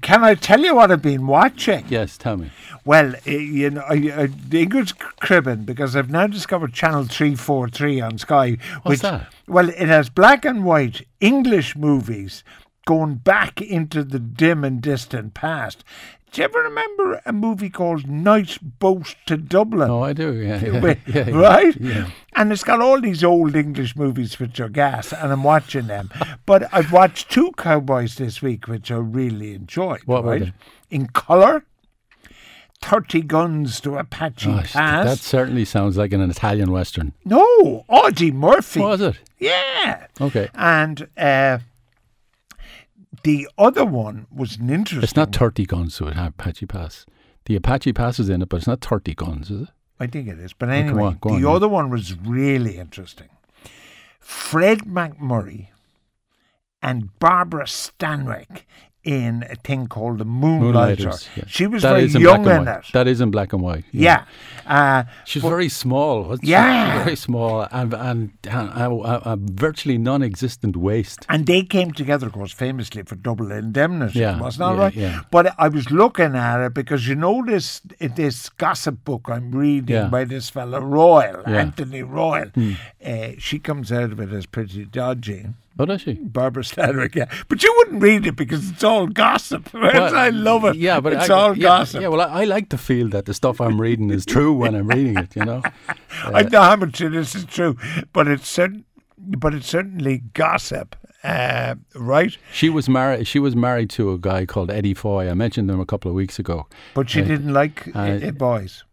can 0.01 0.23
I 0.23 0.35
tell 0.35 0.59
you 0.59 0.75
what 0.75 0.91
I've 0.91 1.01
been 1.01 1.27
watching? 1.27 1.85
Yes, 1.87 2.17
tell 2.17 2.37
me. 2.37 2.51
Well, 2.83 3.13
you 3.25 3.69
know, 3.69 3.81
I, 3.87 3.93
I, 3.93 4.29
English 4.55 4.93
cribbing 4.93 5.63
because 5.63 5.95
I've 5.95 6.09
now 6.09 6.27
discovered 6.27 6.73
Channel 6.73 7.05
Three 7.05 7.35
Four 7.35 7.69
Three 7.69 8.01
on 8.01 8.17
Sky. 8.17 8.57
What's 8.81 8.85
which, 8.85 9.01
that? 9.01 9.33
Well, 9.47 9.69
it 9.69 9.87
has 9.87 10.09
black 10.09 10.43
and 10.43 10.65
white 10.65 11.07
English 11.19 11.75
movies 11.75 12.43
going 12.85 13.15
back 13.15 13.61
into 13.61 14.03
the 14.03 14.19
dim 14.19 14.63
and 14.63 14.81
distant 14.81 15.33
past. 15.33 15.83
Do 16.31 16.39
you 16.39 16.45
ever 16.45 16.59
remember 16.61 17.21
a 17.25 17.33
movie 17.33 17.69
called 17.69 18.07
Night 18.07 18.57
Boat 18.79 19.15
to 19.25 19.35
Dublin? 19.35 19.89
Oh, 19.89 20.01
I 20.01 20.13
do. 20.13 20.33
Yeah, 20.33 20.63
yeah, 20.65 20.95
yeah, 21.05 21.29
right? 21.37 21.75
Yeah. 21.77 22.09
And 22.37 22.53
it's 22.53 22.63
got 22.63 22.79
all 22.79 23.01
these 23.01 23.21
old 23.21 23.53
English 23.53 23.97
movies 23.97 24.39
which 24.39 24.57
are 24.61 24.69
gas, 24.69 25.11
and 25.11 25.29
I'm 25.33 25.43
watching 25.43 25.87
them. 25.87 26.09
but 26.45 26.73
I've 26.73 26.93
watched 26.93 27.29
two 27.29 27.51
cowboys 27.57 28.15
this 28.15 28.41
week 28.41 28.69
which 28.69 28.89
I 28.91 28.95
really 28.95 29.53
enjoyed. 29.55 30.01
What 30.05 30.23
were 30.23 30.31
right? 30.31 30.41
they? 30.43 30.95
In 30.95 31.07
colour, 31.07 31.65
30 32.81 33.23
Guns 33.23 33.81
to 33.81 33.97
Apache 33.97 34.45
Gosh, 34.49 34.71
Pass. 34.71 35.05
that 35.05 35.19
certainly 35.19 35.65
sounds 35.65 35.97
like 35.97 36.13
an 36.13 36.21
Italian 36.21 36.71
western. 36.71 37.11
no, 37.25 37.83
Audie 37.89 38.31
Murphy. 38.31 38.79
Was 38.79 39.01
it? 39.01 39.19
Yeah. 39.37 40.07
Okay. 40.21 40.47
And 40.55 41.09
uh, 41.17 41.57
the 43.23 43.47
other 43.57 43.85
one 43.85 44.27
was 44.33 44.57
an 44.57 44.69
interesting 44.69 45.03
It's 45.03 45.15
not 45.15 45.35
30 45.35 45.65
guns 45.65 45.97
to 45.97 46.07
Apache 46.07 46.65
Pass. 46.65 47.05
The 47.45 47.55
Apache 47.55 47.93
Pass 47.93 48.19
is 48.19 48.29
in 48.29 48.41
it, 48.41 48.49
but 48.49 48.57
it's 48.57 48.67
not 48.67 48.81
30 48.81 49.15
guns, 49.15 49.51
is 49.51 49.61
it? 49.63 49.69
I 49.99 50.07
think 50.07 50.27
it 50.27 50.39
is. 50.39 50.53
But 50.53 50.67
go 50.67 50.71
anyway, 50.71 51.03
on, 51.03 51.17
go 51.21 51.29
the 51.29 51.35
on, 51.35 51.41
yeah. 51.41 51.49
other 51.49 51.67
one 51.67 51.89
was 51.89 52.15
really 52.17 52.77
interesting. 52.77 53.29
Fred 54.19 54.79
MacMurray 54.79 55.67
and 56.81 57.17
Barbara 57.19 57.65
Stanwyck 57.65 58.63
in 59.03 59.43
a 59.49 59.55
thing 59.55 59.87
called 59.87 60.19
The 60.19 60.25
Moonlighter. 60.25 61.03
Moonlighters. 61.05 61.29
yeah. 61.35 61.43
She 61.47 61.65
was 61.67 61.81
That 61.81 61.93
very 61.93 62.03
is 62.03 62.15
in 62.15 62.21
young 62.21 62.43
black 62.43 62.61
in 62.61 62.67
it. 62.67 62.85
That 62.93 63.07
is 63.07 63.19
in 63.19 63.31
black 63.31 63.51
and 63.53 63.61
white. 63.63 63.83
yeah. 63.91 64.25
Uh, 64.67 65.03
She's 65.25 65.41
very 65.41 65.69
small. 65.69 66.23
wasn't 66.23 66.45
she? 66.45 66.51
Yeah. 66.51 67.03
Very 67.03 67.15
small 67.15 67.67
and, 67.71 67.93
and, 67.93 68.31
and 68.47 68.69
a, 68.69 68.89
a, 68.89 69.33
a 69.33 69.37
virtually 69.39 69.97
non 69.97 70.21
existent 70.21 70.77
waist. 70.77 71.25
And 71.29 71.45
they 71.47 71.63
came 71.63 71.91
together, 71.91 72.27
of 72.27 72.33
course, 72.33 72.51
famously 72.53 73.01
for 73.03 73.15
Double 73.15 73.51
Indemnity, 73.51 74.19
Yeah, 74.19 74.39
wasn't 74.39 74.69
that 74.69 74.75
yeah, 74.75 74.81
right? 74.83 74.93
yeah. 74.95 75.21
But 75.31 75.55
I 75.57 75.67
was 75.67 75.89
looking 75.89 76.35
at 76.35 76.63
it 76.63 76.73
because 76.75 77.07
you 77.07 77.15
know 77.15 77.43
this 77.43 77.81
this 77.99 78.49
gossip 78.49 79.03
book 79.03 79.23
I'm 79.29 79.51
reading 79.51 79.95
Yeah. 79.95 80.07
by 80.09 80.25
this 80.25 80.49
fellow 80.51 80.79
Royal, 80.79 81.37
Yeah. 81.41 81.47
Hmm. 81.47 81.55
Anthony 81.55 82.03
Royal. 82.03 82.51
Uh, 83.03 83.29
she 83.39 83.57
comes 83.59 83.91
out 83.91 84.11
of 84.11 84.19
it 84.19 84.31
as 84.31 84.45
pretty 84.45 84.85
dodgy. 84.85 85.47
Oh, 85.79 85.85
does 85.85 86.01
she? 86.01 86.13
Barbara 86.13 86.63
Stanwyck, 86.63 87.15
yeah. 87.15 87.25
But 87.47 87.63
you 87.63 87.73
wouldn't 87.77 88.01
read 88.03 88.27
it 88.27 88.35
because 88.35 88.69
it's 88.69 88.83
all 88.83 89.07
gossip. 89.07 89.69
Well, 89.73 90.15
I 90.15 90.29
love 90.29 90.65
it. 90.65 90.75
Yeah, 90.75 90.99
but 90.99 91.13
it's 91.13 91.29
I, 91.29 91.33
all 91.33 91.57
yeah, 91.57 91.63
gossip. 91.63 92.01
Yeah, 92.01 92.09
well, 92.09 92.21
I, 92.21 92.41
I 92.41 92.43
like 92.43 92.69
to 92.69 92.77
feel 92.77 93.07
that 93.09 93.25
the 93.25 93.33
stuff 93.33 93.59
I'm 93.61 93.79
reading 93.79 94.09
is 94.11 94.25
true 94.25 94.53
when 94.53 94.75
I'm 94.75 94.87
reading 94.87 95.17
it. 95.17 95.35
You 95.35 95.45
know. 95.45 95.61
I 96.25 96.43
know 96.43 96.61
how 96.61 96.75
much 96.75 96.99
of 97.01 97.13
this 97.13 97.33
is 97.35 97.45
true, 97.45 97.77
but 98.13 98.27
it's 98.27 98.47
certain, 98.47 98.85
but 99.17 99.53
it's 99.53 99.67
certainly 99.67 100.19
gossip, 100.33 100.95
uh, 101.23 101.75
right? 101.95 102.37
She 102.51 102.69
was 102.69 102.87
married. 102.89 103.25
She 103.27 103.39
was 103.39 103.55
married 103.55 103.89
to 103.91 104.11
a 104.11 104.17
guy 104.17 104.45
called 104.45 104.69
Eddie 104.69 104.93
Foy. 104.93 105.29
I 105.29 105.33
mentioned 105.33 105.69
him 105.71 105.79
a 105.79 105.85
couple 105.85 106.09
of 106.11 106.15
weeks 106.15 106.37
ago. 106.37 106.67
But 106.93 107.09
she 107.09 107.21
Uh, 107.21 107.25
didn't 107.25 107.53
like 107.53 107.87
uh, 107.95 107.99
uh, 107.99 108.19
uh, 108.27 108.31
boys. 108.31 108.83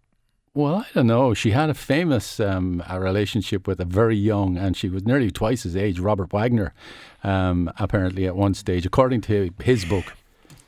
Well, 0.59 0.79
I 0.79 0.87
don't 0.93 1.07
know. 1.07 1.35
She 1.35 1.53
had 1.53 1.71
a 1.71 1.75
famous 1.75 2.41
um, 2.41 2.83
a 2.89 2.99
relationship 2.99 3.69
with 3.69 3.79
a 3.79 3.85
very 3.85 4.17
young, 4.17 4.57
and 4.57 4.77
she 4.77 4.89
was 4.89 5.07
nearly 5.07 5.31
twice 5.31 5.63
his 5.63 5.77
age, 5.77 6.01
Robert 6.01 6.33
Wagner. 6.33 6.75
Um, 7.23 7.71
apparently, 7.79 8.27
at 8.27 8.35
one 8.35 8.55
stage, 8.55 8.85
according 8.85 9.21
to 9.21 9.51
his 9.63 9.85
book. 9.85 10.07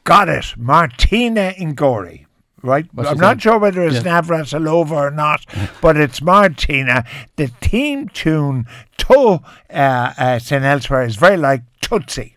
Got 0.05 0.29
it, 0.29 0.55
Martina 0.57 1.55
Ingori. 1.59 2.27
Right, 2.63 2.87
What's 2.93 3.11
I'm 3.11 3.19
not 3.19 3.31
name? 3.31 3.39
sure 3.41 3.59
whether 3.59 3.83
it's 3.83 4.05
Yeah. 4.05 4.21
Navratilova 4.21 4.93
or 4.93 5.11
not, 5.11 5.45
but 5.81 5.97
it's 5.97 6.23
Martina. 6.23 7.05
The 7.35 7.49
theme 7.49 8.09
tune 8.11 8.67
to 8.99 9.41
uh, 9.71 10.13
uh, 10.17 10.39
St. 10.39 10.63
Elsewhere 10.63 11.03
is 11.03 11.17
very 11.17 11.37
like 11.37 11.63
Tootsie. 11.81 12.37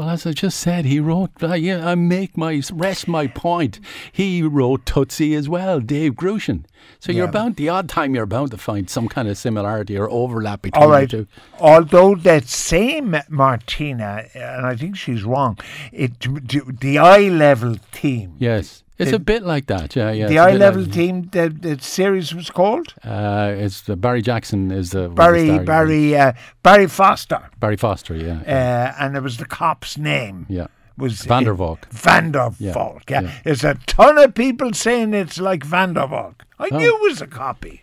Well, 0.00 0.10
as 0.10 0.24
I 0.26 0.30
just 0.32 0.60
said, 0.60 0.84
he 0.84 1.00
wrote. 1.00 1.32
Uh, 1.42 1.54
yeah, 1.54 1.84
I 1.88 1.96
make 1.96 2.36
my 2.36 2.62
rest 2.72 3.08
my 3.08 3.26
point. 3.26 3.80
He 4.12 4.42
wrote 4.44 4.86
Tootsie 4.86 5.34
as 5.34 5.48
well, 5.48 5.80
Dave 5.80 6.12
Grusin. 6.14 6.66
So 7.00 7.10
you're 7.10 7.24
Yeah. 7.24 7.32
bound. 7.32 7.56
The 7.56 7.68
odd 7.68 7.88
time 7.88 8.14
you're 8.14 8.24
bound 8.24 8.52
to 8.52 8.58
find 8.58 8.88
some 8.88 9.08
kind 9.08 9.26
of 9.26 9.36
similarity 9.36 9.98
or 9.98 10.08
overlap 10.08 10.62
between 10.62 10.84
All 10.84 10.88
right. 10.88 11.10
the 11.10 11.24
two. 11.24 11.26
Although 11.58 12.14
that 12.14 12.46
same 12.46 13.16
Martina, 13.28 14.26
and 14.34 14.64
I 14.66 14.76
think 14.76 14.94
she's 14.96 15.24
wrong, 15.24 15.58
it 15.92 16.20
the 16.80 16.98
eye 16.98 17.28
level 17.28 17.74
team. 17.90 18.36
Yes, 18.38 18.84
it's 18.98 19.10
The- 19.10 19.16
a 19.16 19.20
bit 19.20 19.42
like 19.42 19.66
that. 19.66 19.94
Yeah, 19.96 20.10
yeah. 20.12 20.26
the 20.28 20.38
eye 20.38 20.52
level 20.56 20.82
like- 20.82 20.92
team. 20.92 21.28
The, 21.32 21.48
the 21.48 21.78
series 21.80 22.34
was 22.34 22.50
called 22.50 22.94
Uh, 23.04 23.54
it's 23.56 23.88
uh, 23.88 23.94
Barry 23.96 24.22
Jackson 24.22 24.70
is 24.70 24.90
the 24.90 25.00
was 25.02 25.08
the 25.08 25.14
Barry. 25.14 25.58
Barry 25.64 26.16
uh, 26.16 26.32
Barry 26.62 26.86
Foster, 26.88 27.40
Barry 27.60 27.76
Foster. 27.76 28.14
Yeah, 28.16 28.40
uh, 28.46 29.02
and 29.04 29.16
it 29.16 29.22
was 29.22 29.36
the 29.36 29.46
cop's 29.46 29.96
name. 29.98 30.46
yeah. 30.48 30.66
Was 30.96 31.20
Van 31.26 31.44
der 31.44 31.54
Valk. 31.54 31.86
Van 31.92 32.32
Yeah. 32.34 32.50
Yeah. 32.58 32.98
yeah. 33.08 33.30
There's 33.44 33.62
a 33.64 33.74
ton 33.86 34.18
of 34.18 34.34
people 34.34 34.72
saying 34.74 35.14
it's 35.14 35.38
like 35.38 35.64
Van 35.64 35.92
der 35.94 36.08
Valk. 36.08 36.44
I 36.58 36.68
Oh. 36.72 36.76
knew 36.78 36.96
it 36.96 37.02
was 37.10 37.22
a 37.22 37.26
copy. 37.28 37.82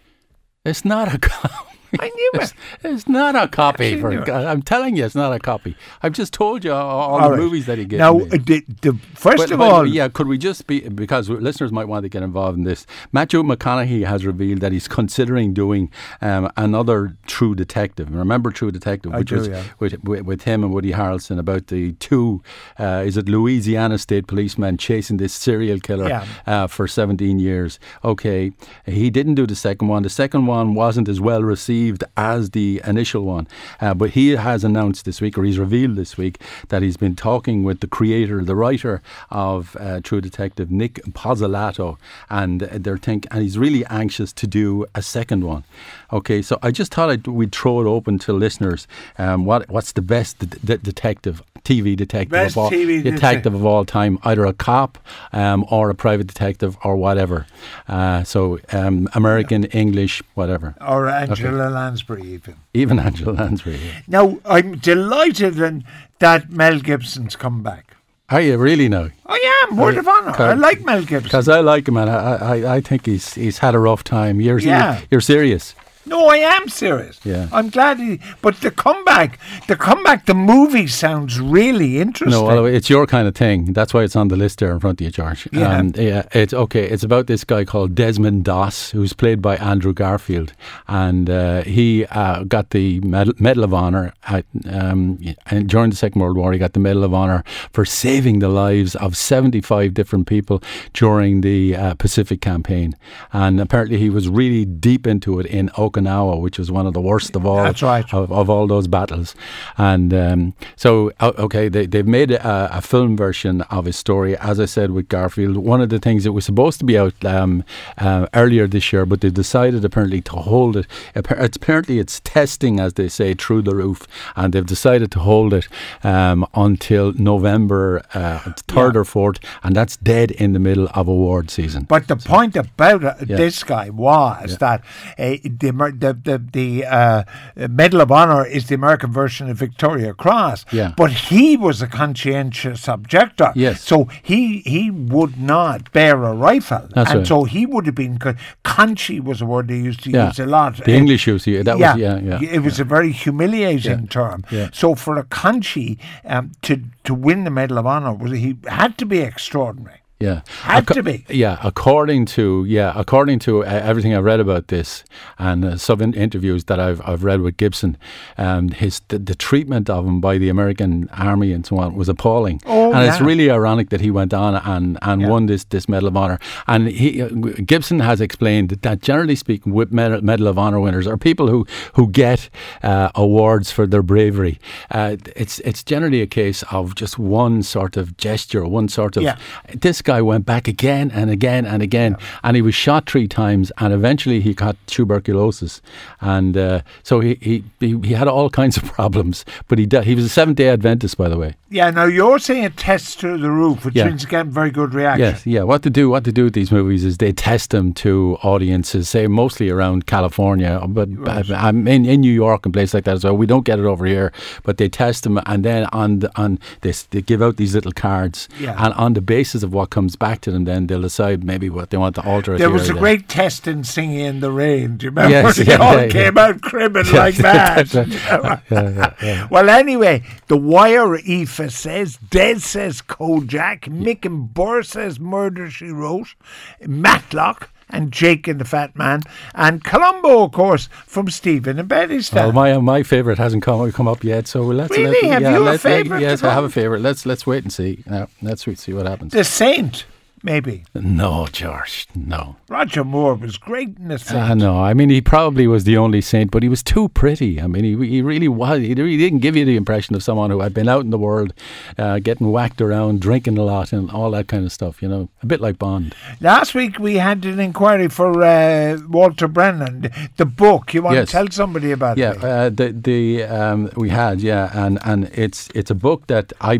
It's 0.65 0.83
not 0.83 1.13
a 1.13 1.17
copy. 1.31 1.74
I 1.99 2.09
knew 2.09 2.31
it. 2.35 2.53
It's, 2.83 3.07
not 3.07 3.35
a 3.35 3.47
copy. 3.47 3.99
For 3.99 4.09
knew 4.11 4.19
it. 4.19 4.25
God. 4.25 4.45
I'm 4.45 4.61
telling 4.61 4.95
you, 4.95 5.05
it's 5.05 5.15
not 5.15 5.33
a 5.33 5.39
copy. 5.39 5.75
I've 6.01 6.13
just 6.13 6.33
told 6.33 6.63
you 6.63 6.73
all, 6.73 6.99
all 7.13 7.21
the 7.23 7.29
right. 7.31 7.39
movies 7.39 7.65
that 7.65 7.77
he 7.77 7.85
gave 7.85 7.99
Now, 7.99 8.13
me. 8.13 8.25
uh, 8.25 8.37
the, 8.43 8.63
the, 8.81 8.93
first 9.15 9.37
But- 9.37 9.51
of 9.51 9.59
but, 9.59 9.71
all, 9.71 9.85
yeah, 9.87 10.07
could 10.07 10.27
we 10.27 10.37
just 10.37 10.67
be 10.67 10.81
because 10.89 11.29
listeners 11.29 11.71
might 11.71 11.85
want 11.87 12.03
to 12.03 12.09
get 12.09 12.23
involved 12.23 12.57
in 12.57 12.63
this? 12.63 12.85
Matthew 13.11 13.41
McConaughey 13.43 14.05
has 14.05 14.25
revealed 14.25 14.59
that 14.61 14.71
he's 14.71 14.87
considering 14.87 15.53
doing 15.53 15.91
um, 16.21 16.51
another 16.57 17.15
True 17.27 17.55
Detective. 17.55 18.13
Remember 18.13 18.51
True 18.51 18.71
Detective, 18.71 19.13
which 19.13 19.29
do, 19.29 19.35
was 19.37 19.47
yeah. 19.47 19.63
with, 19.79 20.03
with 20.03 20.25
with 20.25 20.43
him 20.43 20.63
and 20.63 20.73
Woody 20.73 20.91
Harrelson 20.91 21.37
about 21.39 21.67
the 21.67 21.93
two, 21.93 22.41
uh, 22.79 23.03
is 23.05 23.15
it 23.15 23.29
Louisiana 23.29 23.97
state 23.97 24.27
policemen 24.27 24.77
chasing 24.77 25.17
this 25.17 25.33
serial 25.33 25.79
killer 25.79 26.09
Yeah. 26.09 26.25
uh, 26.47 26.67
for 26.67 26.87
17 26.87 27.39
years? 27.39 27.79
Okay, 28.03 28.51
he 28.85 29.09
didn't 29.09 29.35
do 29.35 29.45
the 29.45 29.55
second 29.55 29.87
one. 29.87 30.03
The 30.03 30.09
second 30.09 30.47
one 30.47 30.73
wasn't 30.73 31.07
as 31.07 31.21
well 31.21 31.43
received 31.43 31.75
as 32.17 32.51
the 32.51 32.81
initial 32.85 33.23
one, 33.23 33.47
uh, 33.81 33.93
but 33.93 34.11
he 34.11 34.31
has 34.31 34.63
announced 34.63 35.05
this 35.05 35.21
week, 35.21 35.37
or 35.37 35.43
he's 35.43 35.59
revealed 35.59 35.95
this 35.95 36.17
week, 36.17 36.39
that 36.69 36.81
he's 36.81 36.97
been 36.97 37.15
talking 37.15 37.63
with 37.63 37.79
the 37.79 37.87
creator, 37.87 38.43
the 38.43 38.55
writer 38.55 39.01
of 39.29 39.75
uh, 39.79 39.99
True 40.01 40.21
Detective, 40.21 40.71
Nic 40.71 40.95
Pizzolatto, 41.11 41.97
and 42.29 42.61
they're 42.61 42.97
think, 42.97 43.27
and 43.31 43.41
he's 43.41 43.57
really 43.57 43.85
anxious 43.85 44.33
to 44.33 44.47
do 44.47 44.85
a 44.95 45.01
second 45.01 45.43
one. 45.45 45.63
Okay, 46.11 46.41
so 46.41 46.57
I 46.61 46.71
just 46.71 46.93
thought 46.93 47.09
I'd, 47.09 47.27
we'd 47.27 47.51
throw 47.53 47.81
it 47.81 47.85
open 47.85 48.19
to 48.19 48.33
listeners. 48.33 48.87
Um, 49.17 49.45
what 49.45 49.69
what's 49.69 49.91
the 49.93 50.01
best 50.01 50.39
de- 50.39 50.45
de- 50.45 50.77
detective, 50.77 51.43
TV 51.63 51.95
detective 51.95 52.31
Best 52.31 52.53
of 52.53 52.57
all, 52.57 52.71
TV 52.71 53.03
detective 53.03 53.53
of 53.53 53.65
all 53.65 53.85
time? 53.85 54.19
Either 54.23 54.45
a 54.45 54.53
cop 54.53 54.97
um, 55.33 55.65
or 55.69 55.89
a 55.89 55.95
private 55.95 56.27
detective 56.27 56.77
or 56.83 56.95
whatever. 56.95 57.45
Uh, 57.87 58.23
so 58.23 58.59
um, 58.71 59.07
American, 59.13 59.65
English, 59.65 60.21
whatever. 60.33 60.75
or 60.81 61.07
Angela 61.09 61.69
Lansbury 61.75 62.23
even. 62.23 62.55
Even 62.73 62.99
Angela 62.99 63.33
Lansbury. 63.33 63.77
yeah. 63.77 64.01
Now, 64.07 64.39
I'm 64.45 64.77
delighted 64.77 65.59
in, 65.59 65.83
that 66.19 66.49
Mel 66.49 66.79
Gibson's 66.79 67.35
come 67.35 67.61
back. 67.61 67.91
Oh, 68.31 68.37
Are 68.37 68.41
you 68.41 68.57
really 68.57 68.89
now? 68.89 69.09
I 69.27 69.67
am, 69.69 69.77
word 69.77 69.97
of 69.97 70.07
honour. 70.07 70.31
I 70.41 70.53
like 70.53 70.83
Mel 70.83 71.01
Gibson. 71.01 71.23
Because 71.23 71.47
I 71.47 71.59
like 71.59 71.87
him, 71.87 71.97
and 71.97 72.09
I, 72.09 72.35
I, 72.35 72.75
I 72.77 72.81
think 72.81 73.05
he's 73.05 73.35
he's 73.35 73.59
had 73.59 73.75
a 73.75 73.79
rough 73.79 74.03
time. 74.03 74.41
You're 74.41 74.57
Yeah. 74.59 75.01
you're 75.11 75.21
serious. 75.21 75.75
No, 76.07 76.27
I 76.27 76.37
am 76.37 76.69
serious. 76.69 77.19
Yeah. 77.23 77.47
I'm 77.51 77.69
glad 77.69 77.99
he. 77.99 78.19
But 78.41 78.61
the 78.61 78.69
comeback, 78.69 79.39
the 79.67 79.75
comeback, 79.75 80.25
the 80.25 80.35
movie 80.35 80.87
sounds 80.87 81.39
really 81.39 81.99
interesting. 81.99 82.39
No, 82.39 82.45
well, 82.45 82.65
it's 82.65 82.89
your 82.89 83.07
kind 83.07 83.27
of 83.27 83.35
thing. 83.35 83.73
That's 83.73 83.93
why 83.93 84.03
it's 84.03 84.15
on 84.15 84.27
the 84.27 84.35
list 84.35 84.59
there 84.59 84.71
in 84.71 84.79
front 84.79 85.01
of 85.01 85.05
you, 85.05 85.11
George. 85.11 85.47
Yeah. 85.51 85.77
Um, 85.77 85.93
yeah. 85.95 86.27
It's 86.31 86.53
okay. 86.53 86.87
It's 86.87 87.03
about 87.03 87.27
this 87.27 87.43
guy 87.43 87.65
called 87.65 87.95
Desmond 87.95 88.43
Doss, 88.43 88.91
who's 88.91 89.13
played 89.13 89.41
by 89.41 89.55
Andrew 89.57 89.93
Garfield, 89.93 90.53
and 90.87 91.29
uh, 91.29 91.63
he 91.63 92.05
uh, 92.05 92.43
got 92.43 92.69
the 92.69 92.99
Medal, 93.01 93.33
Medal 93.39 93.63
of 93.63 93.73
Honor 93.73 94.13
at, 94.27 94.45
um, 94.69 95.19
and 95.47 95.67
during 95.67 95.89
the 95.89 95.95
Second 95.95 96.21
World 96.21 96.37
War. 96.37 96.53
He 96.53 96.59
got 96.59 96.73
the 96.73 96.79
Medal 96.79 97.03
of 97.03 97.13
Honor 97.13 97.43
for 97.73 97.83
saving 97.83 98.39
the 98.39 98.49
lives 98.49 98.95
of 98.95 99.17
seventy-five 99.17 99.93
different 99.93 100.27
people 100.27 100.61
during 100.93 101.41
the 101.41 101.75
uh, 101.75 101.93
Pacific 101.95 102.41
campaign, 102.41 102.95
and 103.33 103.59
apparently 103.59 103.97
he 103.97 104.09
was 104.09 104.29
really 104.29 104.65
deep 104.65 105.07
into 105.07 105.39
it 105.39 105.47
in 105.47 105.69
Okinawa, 105.95 106.39
which 106.39 106.59
was 106.59 106.71
one 106.71 106.85
of 106.87 106.93
the 106.93 107.01
worst 107.01 107.35
of 107.35 107.45
all 107.45 107.57
right. 107.63 108.13
of, 108.13 108.31
of 108.31 108.49
all 108.49 108.67
those 108.67 108.87
battles. 108.87 109.35
And 109.77 110.13
um, 110.13 110.53
so, 110.75 111.11
okay, 111.21 111.69
they, 111.69 111.85
they've 111.85 112.07
made 112.07 112.31
a, 112.31 112.77
a 112.77 112.81
film 112.81 113.15
version 113.17 113.61
of 113.63 113.85
his 113.85 113.95
story, 113.95 114.37
as 114.37 114.59
I 114.59 114.65
said, 114.65 114.91
with 114.91 115.09
Garfield. 115.09 115.57
One 115.57 115.81
of 115.81 115.89
the 115.89 115.99
things 115.99 116.23
that 116.23 116.31
was 116.33 116.45
supposed 116.45 116.79
to 116.79 116.85
be 116.85 116.97
out 116.97 117.23
um, 117.25 117.63
uh, 117.97 118.27
earlier 118.33 118.67
this 118.67 118.91
year, 118.91 119.05
but 119.05 119.21
they 119.21 119.29
decided 119.29 119.83
apparently 119.85 120.21
to 120.21 120.33
hold 120.33 120.77
it. 120.77 120.87
Apparently, 121.15 121.99
it's 121.99 122.19
testing, 122.21 122.79
as 122.79 122.93
they 122.93 123.07
say, 123.07 123.33
through 123.33 123.61
the 123.63 123.75
roof, 123.75 124.07
and 124.35 124.53
they've 124.53 124.65
decided 124.65 125.11
to 125.11 125.19
hold 125.19 125.53
it 125.53 125.67
um, 126.03 126.45
until 126.53 127.13
November 127.13 128.01
uh, 128.13 128.39
3rd 128.67 128.93
Yeah. 128.93 128.99
or 129.01 129.03
4th, 129.33 129.43
and 129.63 129.75
that's 129.75 129.97
dead 129.97 130.31
in 130.31 130.53
the 130.53 130.59
middle 130.59 130.89
of 130.93 131.07
award 131.07 131.49
season. 131.49 131.83
But 131.83 132.07
the 132.07 132.15
point 132.15 132.55
about 132.55 133.03
uh, 133.03 133.13
Yeah. 133.25 133.37
this 133.37 133.63
guy 133.63 133.89
was 133.89 134.51
Yeah. 134.51 134.57
that 134.57 134.81
uh, 135.17 135.37
the, 135.43 135.71
Amer- 135.87 135.97
the 135.97 136.13
the 136.13 136.37
the 136.51 136.85
uh, 136.85 137.23
Medal 137.69 138.01
of 138.01 138.11
Honor 138.11 138.45
is 138.45 138.67
the 138.67 138.75
American 138.75 139.11
version 139.11 139.49
of 139.49 139.57
Victoria 139.57 140.13
Cross. 140.13 140.65
Yeah. 140.71 140.93
But 140.97 141.11
he 141.11 141.57
was 141.57 141.81
a 141.81 141.87
conscientious 141.87 142.87
objector. 142.87 143.51
Yes. 143.55 143.81
So 143.81 144.05
he 144.23 144.59
he 144.59 144.89
would 144.91 145.39
not 145.39 145.91
bear 145.91 146.23
a 146.23 146.33
rifle, 146.33 146.87
That's 146.93 147.09
and 147.11 147.19
right. 147.19 147.27
so 147.27 147.43
he 147.45 147.65
would 147.65 147.85
have 147.85 147.95
been. 147.95 148.17
con- 148.17 148.37
Conchi 148.63 149.19
was 149.23 149.41
a 149.41 149.45
word 149.45 149.67
they 149.67 149.77
used 149.77 150.03
to 150.03 150.09
Yeah. 150.11 150.27
use 150.27 150.39
a 150.39 150.45
lot. 150.45 150.77
The 150.77 150.93
Uh, 150.93 150.97
English 150.97 151.27
use 151.27 151.47
it. 151.47 151.65
That 151.65 151.77
was, 151.79 151.97
yeah, 151.97 152.17
yeah. 152.19 152.39
It 152.41 152.61
was 152.63 152.79
a 152.79 152.83
very 152.83 153.11
humiliating 153.11 154.07
term. 154.07 154.43
yeah. 154.51 154.69
So 154.73 154.95
for 154.95 155.17
a 155.17 155.23
Conchi 155.23 155.97
um, 156.25 156.51
to 156.63 156.81
to 157.03 157.13
win 157.13 157.43
the 157.43 157.51
Medal 157.51 157.77
of 157.77 157.85
Honor 157.85 158.13
was 158.13 158.31
he 158.31 158.57
had 158.67 158.97
to 158.97 159.05
be 159.05 159.19
extraordinary. 159.19 159.99
Yeah, 160.17 160.41
Had 160.61 160.87
to 160.87 161.03
be. 161.03 161.25
Yeah, 161.29 161.59
according 161.61 162.25
to 162.27 162.63
yeah, 162.65 162.93
according 162.95 163.39
to 163.39 163.65
uh, 163.65 163.67
everything 163.67 164.15
I've 164.15 164.23
read 164.23 164.39
about 164.39 164.69
this 164.69 165.03
and 165.37 165.65
uh, 165.65 165.77
some 165.77 165.99
in- 166.01 166.13
interviews 166.13 166.63
that 166.65 166.79
I've 166.79 167.01
I've 167.05 167.25
read 167.25 167.41
with 167.41 167.57
Gibson, 167.57 167.97
um, 168.37 168.69
his 168.69 169.01
the, 169.09 169.19
the 169.19 169.35
treatment 169.35 169.89
of 169.89 170.05
him 170.05 170.21
by 170.21 170.37
the 170.37 170.47
American 170.47 171.09
Army 171.11 171.51
and 171.51 171.65
so 171.65 171.77
on 171.79 171.95
was 171.95 172.07
appalling. 172.07 172.61
Oh, 172.65 172.93
and 172.93 173.05
it's 173.05 173.19
really 173.19 173.51
ironic 173.51 173.89
that 173.89 173.99
he 173.99 174.09
went 174.09 174.33
on 174.33 174.55
and 174.55 174.97
and 175.01 175.21
Yeah. 175.21 175.27
won 175.27 175.47
this 175.47 175.65
this 175.65 175.89
Medal 175.89 176.07
of 176.07 176.15
Honor. 176.15 176.39
And 176.65 176.87
he 176.87 177.21
uh, 177.21 177.27
Gibson 177.65 177.99
has 177.99 178.21
explained 178.21 178.69
that 178.69 179.01
generally 179.01 179.35
speaking, 179.35 179.73
with 179.73 179.91
Medal, 179.91 180.21
Medal 180.23 180.47
of 180.47 180.57
Honor 180.57 180.79
winners 180.79 181.07
are 181.07 181.17
people 181.17 181.49
who 181.49 181.67
who 181.95 182.07
get 182.09 182.49
uh, 182.83 183.09
awards 183.15 183.69
for 183.69 183.85
their 183.85 184.03
bravery. 184.03 184.59
Uh, 184.89 185.17
it's 185.35 185.59
it's 185.59 185.83
generally 185.83 186.21
a 186.21 186.27
case 186.27 186.63
of 186.71 186.95
just 186.95 187.19
one 187.19 187.63
sort 187.63 187.97
of 187.97 188.15
gesture, 188.15 188.65
one 188.65 188.87
sort 188.87 189.17
of 189.17 189.23
Yeah. 189.23 189.35
this 189.81 190.01
guy 190.05 190.21
went 190.21 190.45
back 190.45 190.67
again 190.67 191.11
and 191.11 191.29
again 191.29 191.65
and 191.65 191.83
again, 191.83 192.15
and 192.43 192.55
he 192.55 192.61
was 192.61 192.75
shot 192.75 193.09
three 193.09 193.27
times, 193.27 193.71
and 193.79 193.93
eventually 193.93 194.39
he 194.39 194.53
got 194.53 194.75
tuberculosis, 194.87 195.81
and 196.21 196.55
uh, 196.57 196.81
so 197.03 197.19
he, 197.19 197.35
he 197.41 197.63
he 197.79 197.99
he 198.03 198.13
had 198.13 198.27
all 198.27 198.49
kinds 198.49 198.77
of 198.77 198.83
problems. 198.99 199.45
But 199.67 199.79
he 199.79 199.87
he 200.03 200.15
was 200.15 200.25
a 200.25 200.29
Seventh 200.29 200.57
Day 200.57 200.69
Adventist, 200.69 201.17
by 201.17 201.27
the 201.29 201.37
way. 201.37 201.55
Yeah, 201.69 201.89
now 201.89 202.05
you're 202.05 202.39
saying 202.39 202.63
it 202.63 202.77
tests 202.77 203.15
through 203.15 203.39
the 203.39 203.51
roof, 203.51 203.83
which 203.85 203.95
Yeah. 203.95 204.05
means 204.07 204.23
get 204.25 204.45
very 204.45 204.71
good 204.71 204.93
reaction. 204.93 205.25
Yes, 205.25 205.45
yeah. 205.45 205.63
What 205.63 205.83
to 205.83 205.89
do? 205.89 206.09
What 206.09 206.23
to 206.23 206.31
do 206.31 206.45
with 206.45 206.53
these 206.53 206.71
movies 206.71 207.03
is 207.03 207.17
they 207.17 207.33
test 207.33 207.71
them 207.71 207.91
to 207.95 208.37
audiences, 208.43 209.09
say 209.09 209.27
mostly 209.27 209.69
around 209.69 210.05
California, 210.05 210.79
uh, 210.81 210.87
but 210.87 211.09
Right. 211.17 211.49
I, 211.51 211.69
am 211.69 211.75
uh, 211.77 211.79
um, 211.81 211.87
in, 211.87 212.05
in 212.05 212.21
New 212.21 212.31
York 212.31 212.65
and 212.65 212.73
places 212.73 212.93
like 212.93 213.03
that 213.05 213.15
as 213.15 213.23
well. 213.23 213.35
We 213.35 213.45
don't 213.45 213.65
get 213.65 213.79
it 213.79 213.85
over 213.85 214.05
here, 214.05 214.31
but 214.63 214.77
they 214.77 214.87
test 214.87 215.23
them, 215.23 215.39
and 215.45 215.65
then 215.65 215.85
on 215.91 216.19
the, 216.19 216.31
on 216.39 216.59
this 216.81 217.03
they 217.11 217.21
give 217.21 217.41
out 217.41 217.57
these 217.57 217.73
little 217.75 217.91
cards, 217.91 218.47
Yeah. 218.59 218.75
and 218.85 218.93
on 218.93 219.13
the 219.13 219.21
basis 219.21 219.63
of 219.63 219.73
what 219.73 219.89
comes 219.95 220.17
back 220.17 220.41
to 220.41 220.51
them, 220.51 220.65
then 220.65 220.87
they'll 220.87 221.01
decide 221.01 221.45
maybe 221.45 221.69
what 221.69 221.89
they 221.89 221.95
want 221.95 222.15
to 222.15 222.21
alter. 222.21 222.53
it 222.53 222.57
There 222.57 222.69
was 222.69 222.89
a 222.89 222.93
great 222.93 223.29
test 223.29 223.65
in 223.65 223.85
singing 223.85 224.19
in 224.19 224.39
the 224.41 224.51
rain. 224.51 224.97
Do 224.97 225.05
you 225.05 225.09
remember? 225.09 225.31
Yes, 225.31 225.55
they 225.55 225.63
yeah, 225.63 225.77
all 225.77 225.93
yeah, 225.93 226.01
yeah. 226.03 226.09
came 226.09 226.37
out 226.37 226.61
cribbing 226.61 227.09
like 227.13 227.35
that. 227.35 227.93
yeah, 227.93 228.59
yeah, 228.69 229.13
yeah. 229.23 229.47
Well, 229.49 229.69
anyway, 229.69 230.23
the 230.47 230.57
Wire 230.57 231.15
Aoife 231.15 231.71
says, 231.71 232.17
Des 232.17 232.59
says 232.59 233.01
Kojak, 233.01 233.83
Mick 233.83 234.25
and 234.25 234.53
Burr 234.53 234.83
says 234.83 235.17
Murder 235.17 235.71
She 235.71 235.87
Wrote, 235.87 236.35
Matlock 236.81 237.69
and 237.89 238.11
Jake 238.11 238.47
and 238.47 238.59
the 238.59 238.65
Fat 238.65 238.95
Man, 238.95 239.21
and 239.53 239.83
Columbo, 239.83 240.43
of 240.43 240.51
course, 240.51 240.87
from 241.05 241.29
Stephen 241.29 241.79
and 241.79 241.87
Betty's 241.87 242.31
Well, 242.31 242.51
my 242.51 242.73
uh, 242.73 242.81
my 242.81 243.03
favorite 243.03 243.37
hasn't 243.37 243.63
come 243.63 243.91
come 243.91 244.07
up 244.07 244.23
yet, 244.23 244.47
so 244.47 244.61
let's 244.63 244.91
Really? 244.91 245.21
let, 245.23 245.31
have 245.33 245.41
yeah, 245.41 245.57
you 245.57 245.63
let, 245.63 245.75
a 245.75 245.79
favourite? 245.79 246.21
Yes, 246.21 246.43
I 246.43 246.53
have 246.53 246.63
a 246.63 246.69
favourite. 246.69 247.01
Let's 247.01 247.25
let's 247.25 247.45
wait 247.45 247.63
and 247.63 247.71
see. 247.71 248.03
Yeah, 248.07 248.27
let's 248.41 248.65
wait, 248.67 248.79
see 248.79 248.93
what 248.93 249.05
happens. 249.05 249.33
the 249.33 249.43
Saint, 249.43 250.05
maybe. 250.45 250.85
No, 250.93 251.47
George, 251.51 252.07
no. 252.15 252.55
Roger 252.69 253.03
Moore 253.03 253.35
was 253.35 253.57
great 253.57 253.97
in 253.97 254.07
the 254.07 254.17
Saint. 254.19 254.39
I 254.51 254.53
know. 254.53 254.77
I 254.81 254.93
mean, 254.93 255.09
he 255.09 255.19
probably 255.21 255.67
was 255.67 255.83
the 255.83 255.97
only 255.97 256.21
saint, 256.21 256.51
but 256.51 256.63
he 256.63 256.69
was 256.69 256.81
too 256.83 257.09
pretty. 257.09 257.59
I 257.61 257.67
mean, 257.67 257.83
he, 257.83 258.07
he 258.07 258.21
really 258.21 258.47
was. 258.47 258.79
He 258.81 258.93
really 258.93 259.17
didn't 259.17 259.39
give 259.39 259.55
you 259.57 259.65
the 259.65 259.75
impression 259.75 260.15
of 260.15 260.23
someone 260.23 260.51
who 260.51 260.61
had 260.61 260.73
been 260.73 260.87
out 260.87 261.03
in 261.03 261.09
the 261.09 261.17
world, 261.17 261.53
uh, 261.97 262.19
getting 262.19 262.51
whacked 262.51 262.79
around, 262.81 263.19
drinking 263.21 263.57
a 263.57 263.63
lot, 263.63 263.91
and 263.91 264.09
all 264.11 264.31
that 264.31 264.47
kind 264.47 264.63
of 264.65 264.71
stuff. 264.71 265.01
You 265.01 265.09
know, 265.09 265.29
a 265.43 265.45
bit 265.45 265.59
like 265.61 265.77
Bond. 265.79 266.15
Last 266.39 266.73
week 266.75 266.99
we 266.99 267.15
had 267.15 267.43
an 267.45 267.59
inquiry 267.59 268.07
for 268.07 268.41
uh, 268.43 268.97
Walter 269.09 269.47
Brennan, 269.47 270.09
the 270.37 270.45
book. 270.45 270.93
You 270.93 271.01
want 271.01 271.15
Yes. 271.15 271.27
to 271.27 271.31
tell 271.31 271.49
somebody 271.49 271.91
about 271.91 272.17
Yeah, 272.17 272.31
it? 272.33 272.43
uh, 272.43 272.69
the 272.69 272.91
the 272.91 273.43
um, 273.43 273.89
we 273.95 274.09
had 274.09 274.41
yeah, 274.41 274.69
and 274.73 274.99
and 275.03 275.25
it's 275.33 275.69
it's 275.75 275.91
a 275.91 275.95
book 275.95 276.27
that 276.27 276.53
I. 276.61 276.79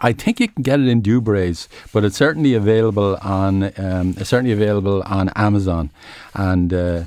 I 0.00 0.12
think 0.12 0.38
you 0.40 0.48
can 0.48 0.62
get 0.62 0.80
it 0.80 0.86
in 0.88 1.02
Dubrays, 1.02 1.66
but 1.92 2.04
it's 2.04 2.16
certainly 2.16 2.54
available 2.54 3.18
on 3.22 3.64
um, 3.76 4.14
it's 4.16 4.28
certainly 4.30 4.52
available 4.52 5.02
on 5.06 5.30
Amazon, 5.34 5.90
and 6.34 6.72
uh, 6.72 7.06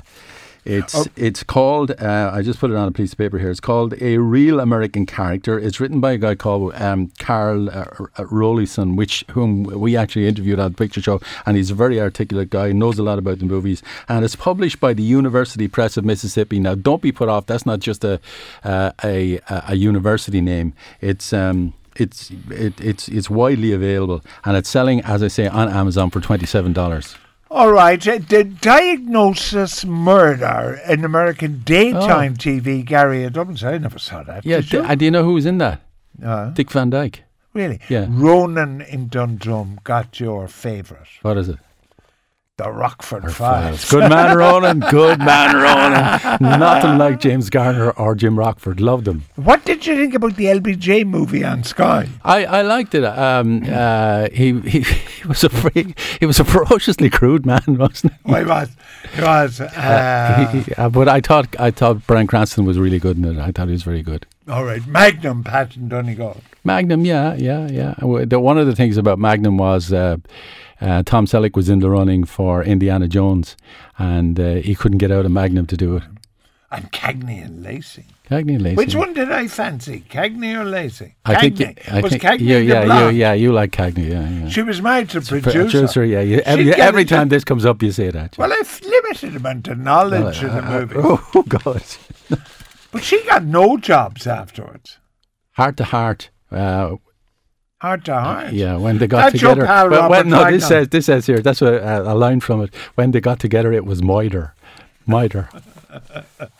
it's 0.64 0.94
Oh. 0.94 1.06
it's 1.16 1.42
called. 1.42 1.90
Uh, 1.98 2.30
I 2.32 2.42
just 2.42 2.60
put 2.60 2.70
it 2.70 2.76
on 2.76 2.86
a 2.86 2.92
piece 2.92 3.12
of 3.12 3.18
paper 3.18 3.38
here. 3.38 3.50
It's 3.50 3.60
called 3.60 3.94
A 4.00 4.18
Real 4.18 4.60
American 4.60 5.06
Character. 5.06 5.58
It's 5.58 5.80
written 5.80 6.00
by 6.00 6.12
a 6.12 6.18
guy 6.18 6.34
called 6.36 6.74
um, 6.74 7.10
Carl 7.18 7.68
uh, 7.70 7.84
Rollyson, 8.30 8.94
which 8.96 9.24
whom 9.30 9.64
we 9.64 9.96
actually 9.96 10.28
interviewed 10.28 10.60
on 10.60 10.72
the 10.72 10.76
Picture 10.76 11.00
Show, 11.02 11.20
and 11.46 11.56
he's 11.56 11.70
a 11.70 11.74
very 11.74 11.98
articulate 12.00 12.50
guy, 12.50 12.72
knows 12.72 12.98
a 12.98 13.02
lot 13.02 13.18
about 13.18 13.38
the 13.38 13.46
movies, 13.46 13.82
and 14.08 14.24
it's 14.24 14.36
published 14.36 14.78
by 14.80 14.92
the 14.92 15.02
University 15.02 15.66
Press 15.66 15.96
of 15.96 16.04
Mississippi. 16.04 16.60
Now, 16.60 16.74
don't 16.74 17.02
be 17.02 17.10
put 17.10 17.28
off. 17.28 17.46
That's 17.46 17.66
not 17.66 17.80
just 17.80 18.04
a 18.04 18.20
uh, 18.64 18.92
a, 19.02 19.38
a 19.48 19.64
a 19.68 19.74
university 19.76 20.40
name. 20.42 20.74
It's 21.00 21.32
um, 21.32 21.72
it's 21.96 22.30
it, 22.50 22.80
it's 22.80 23.08
it's 23.08 23.28
widely 23.30 23.72
available, 23.72 24.22
and 24.44 24.56
it's 24.56 24.68
selling, 24.68 25.00
as 25.02 25.22
I 25.22 25.28
say, 25.28 25.46
on 25.48 25.68
Amazon 25.68 26.10
for 26.10 26.20
twenty 26.20 26.46
seven 26.46 26.72
dollars. 26.72 27.16
All 27.50 27.70
right. 27.70 28.08
uh, 28.08 28.18
The 28.28 28.44
Diagnosis 28.44 29.84
Murder 29.84 30.80
in 30.88 31.04
American 31.04 31.60
daytime 31.64 32.34
TV, 32.36 32.82
Gary 32.84 33.28
Dublin. 33.28 33.58
I 33.62 33.76
never 33.78 33.98
saw 33.98 34.22
that. 34.22 34.38
Oh. 34.38 34.40
Yeah, 34.48 34.60
d- 34.62 34.78
and 34.78 34.98
do 34.98 35.04
you 35.04 35.10
know 35.10 35.22
who 35.24 35.34
was 35.34 35.44
in 35.46 35.58
that? 35.58 35.82
Uh, 36.24 36.50
Dick 36.50 36.70
Van 36.70 36.88
Dyke. 36.90 37.24
really? 37.52 37.78
yeah. 37.90 38.06
Ronan 38.08 38.80
in 38.80 39.08
Dundrum 39.08 39.80
got 39.84 40.18
your 40.20 40.48
favourite. 40.48 41.08
What 41.22 41.36
is 41.36 41.48
it? 41.50 41.58
The 42.58 42.70
Rockford 42.70 43.32
Files. 43.34 43.90
Good 43.90 44.10
man, 44.10 44.36
Ronan. 44.36 44.80
Good 44.80 45.18
man, 45.20 45.56
Ronan. 45.56 46.38
Nothing 46.60 46.98
like 46.98 47.18
James 47.18 47.48
Garner 47.48 47.92
or 47.92 48.14
Jim 48.14 48.38
Rockford. 48.38 48.78
Loved 48.78 49.08
him. 49.08 49.24
What 49.36 49.64
did 49.64 49.86
you 49.86 49.96
think 49.96 50.12
about 50.12 50.36
the 50.36 50.44
LBJ 50.44 51.06
movie 51.06 51.44
on 51.44 51.64
Sky? 51.64 52.10
I, 52.22 52.44
I 52.44 52.60
liked 52.60 52.94
it. 52.94 53.04
Um, 53.04 53.62
uh, 53.66 54.28
he, 54.34 54.60
he 54.60 54.80
he 54.82 55.26
was 55.26 55.42
a 55.44 55.48
free, 55.48 55.94
he 56.20 56.26
was 56.26 56.40
a 56.40 56.44
ferociously 56.44 57.08
crude 57.08 57.46
man, 57.46 57.62
wasn't 57.66 58.12
he? 58.12 58.30
Well, 58.30 58.42
it 58.42 58.46
was. 58.46 58.76
It 59.16 59.22
was. 59.22 59.60
Uh, 59.62 60.48
He- 60.52 60.60
he- 60.60 60.74
uh, 60.74 60.90
but 60.90 61.08
I 61.08 61.20
thought 61.22 61.58
I 61.58 61.70
thought 61.70 62.06
Bryan 62.06 62.26
Cranston 62.26 62.66
was 62.66 62.78
really 62.78 62.98
good 62.98 63.16
in 63.16 63.24
it. 63.24 63.38
I 63.40 63.50
thought 63.52 63.68
he 63.68 63.72
was 63.72 63.82
very 63.82 64.02
good. 64.02 64.26
All 64.48 64.64
right. 64.64 64.84
Magnum, 64.86 65.44
Patton 65.44 65.88
Donegal. 65.88 66.40
Magnum, 66.64 67.04
yeah, 67.04 67.34
yeah, 67.34 67.68
yeah. 67.68 67.94
The- 68.24 68.40
One 68.40 68.58
of 68.58 68.66
the 68.66 68.74
things 68.76 68.96
about 68.96 69.18
Magnum 69.18 69.56
was 69.58 69.92
uh, 69.92 70.16
uh, 70.80 71.02
Tom 71.04 71.26
Selleck 71.26 71.56
was 71.56 71.68
in 71.68 71.80
the 71.80 71.90
running 71.90 72.24
for 72.24 72.62
Indiana 72.62 73.08
Jones, 73.08 73.56
and 73.98 74.38
uh, 74.38 74.54
he 74.54 74.74
couldn't 74.74 74.98
get 74.98 75.10
out 75.10 75.24
of 75.24 75.30
Magnum 75.32 75.66
to 75.66 75.76
do 75.76 75.96
it. 75.96 76.02
And 76.70 76.90
Cagney 76.90 77.44
and 77.44 77.62
Lacey. 77.62 78.06
Cagney 78.30 78.54
and 78.54 78.62
Lacey. 78.62 78.76
Which 78.76 78.94
one 78.94 79.12
did 79.12 79.30
I 79.30 79.46
fancy? 79.46 80.04
Cagney 80.08 80.58
or 80.58 80.64
Lacey? 80.64 81.16
I 81.26 81.38
think. 81.38 81.56
Cagney. 81.56 81.92
I 81.92 82.00
was 82.00 82.12
think. 82.12 82.22
Cagney 82.22 82.40
yeah, 82.46 82.58
yeah, 82.58 83.10
you, 83.10 83.16
yeah. 83.16 83.32
You 83.34 83.52
like 83.52 83.72
Cagney, 83.72 84.08
yeah, 84.08 84.26
yeah. 84.28 84.48
She 84.48 84.62
was 84.62 84.80
married 84.80 85.10
to 85.10 85.20
Pro- 85.20 85.40
producer. 85.42 85.68
Producer, 85.80 86.04
yeah. 86.04 86.20
You, 86.22 86.38
every 86.46 86.72
every 86.74 87.04
time 87.04 87.28
this 87.28 87.44
comes 87.44 87.66
up, 87.66 87.82
you 87.82 87.92
say 87.92 88.10
that. 88.10 88.38
Well, 88.38 88.50
I've 88.52 88.80
limited 88.80 89.36
amount 89.36 89.68
of 89.68 89.78
knowledge 89.78 90.42
in 90.42 90.48
the 90.48 90.64
Uh, 90.64 90.70
movie. 90.80 90.94
oh 90.98 91.44
God. 91.46 91.82
But 92.92 93.02
she 93.02 93.24
got 93.24 93.42
no 93.44 93.76
jobs 93.78 94.26
afterwards. 94.26 94.98
Heart 95.52 95.76
to 95.78 95.84
heart. 95.84 96.30
Uh, 96.50 96.96
Heart 97.80 98.04
to 98.04 98.14
heart. 98.20 98.52
yeah, 98.52 98.76
when 98.76 98.98
they 98.98 99.08
got 99.08 99.32
That's 99.32 99.42
your 99.42 99.54
together. 99.56 99.66
pal, 99.66 99.90
Well, 99.90 100.08
when, 100.10 100.28
no, 100.28 100.48
this 100.48 100.68
says 100.68 100.88
this 100.88 101.06
says 101.06 101.26
here. 101.26 101.40
That's 101.40 101.60
a, 101.62 102.04
a 102.06 102.14
line 102.14 102.38
from 102.38 102.60
it. 102.62 102.72
When 102.94 103.10
they 103.10 103.20
got 103.20 103.40
together, 103.40 103.72
it 103.72 103.84
was 103.84 104.00
Moider. 104.02 104.52
Moider. 105.08 105.48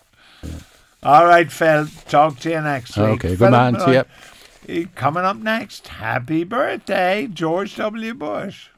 All 1.05 1.27
right, 1.27 1.51
Phil. 1.51 1.87
Talk 2.09 2.41
to 2.41 2.51
you 2.51 2.61
next 2.61 2.97
week. 2.97 3.25
Okay, 3.25 3.37
good 3.37 3.51
man. 3.53 3.77
Eh, 4.69 4.85
Coming 4.95 5.25
up 5.25 5.37
next, 5.37 5.89
happy 5.89 6.45
birthday, 6.45 7.29
George 7.33 7.77
W. 7.77 8.15
Bush. 8.15 8.69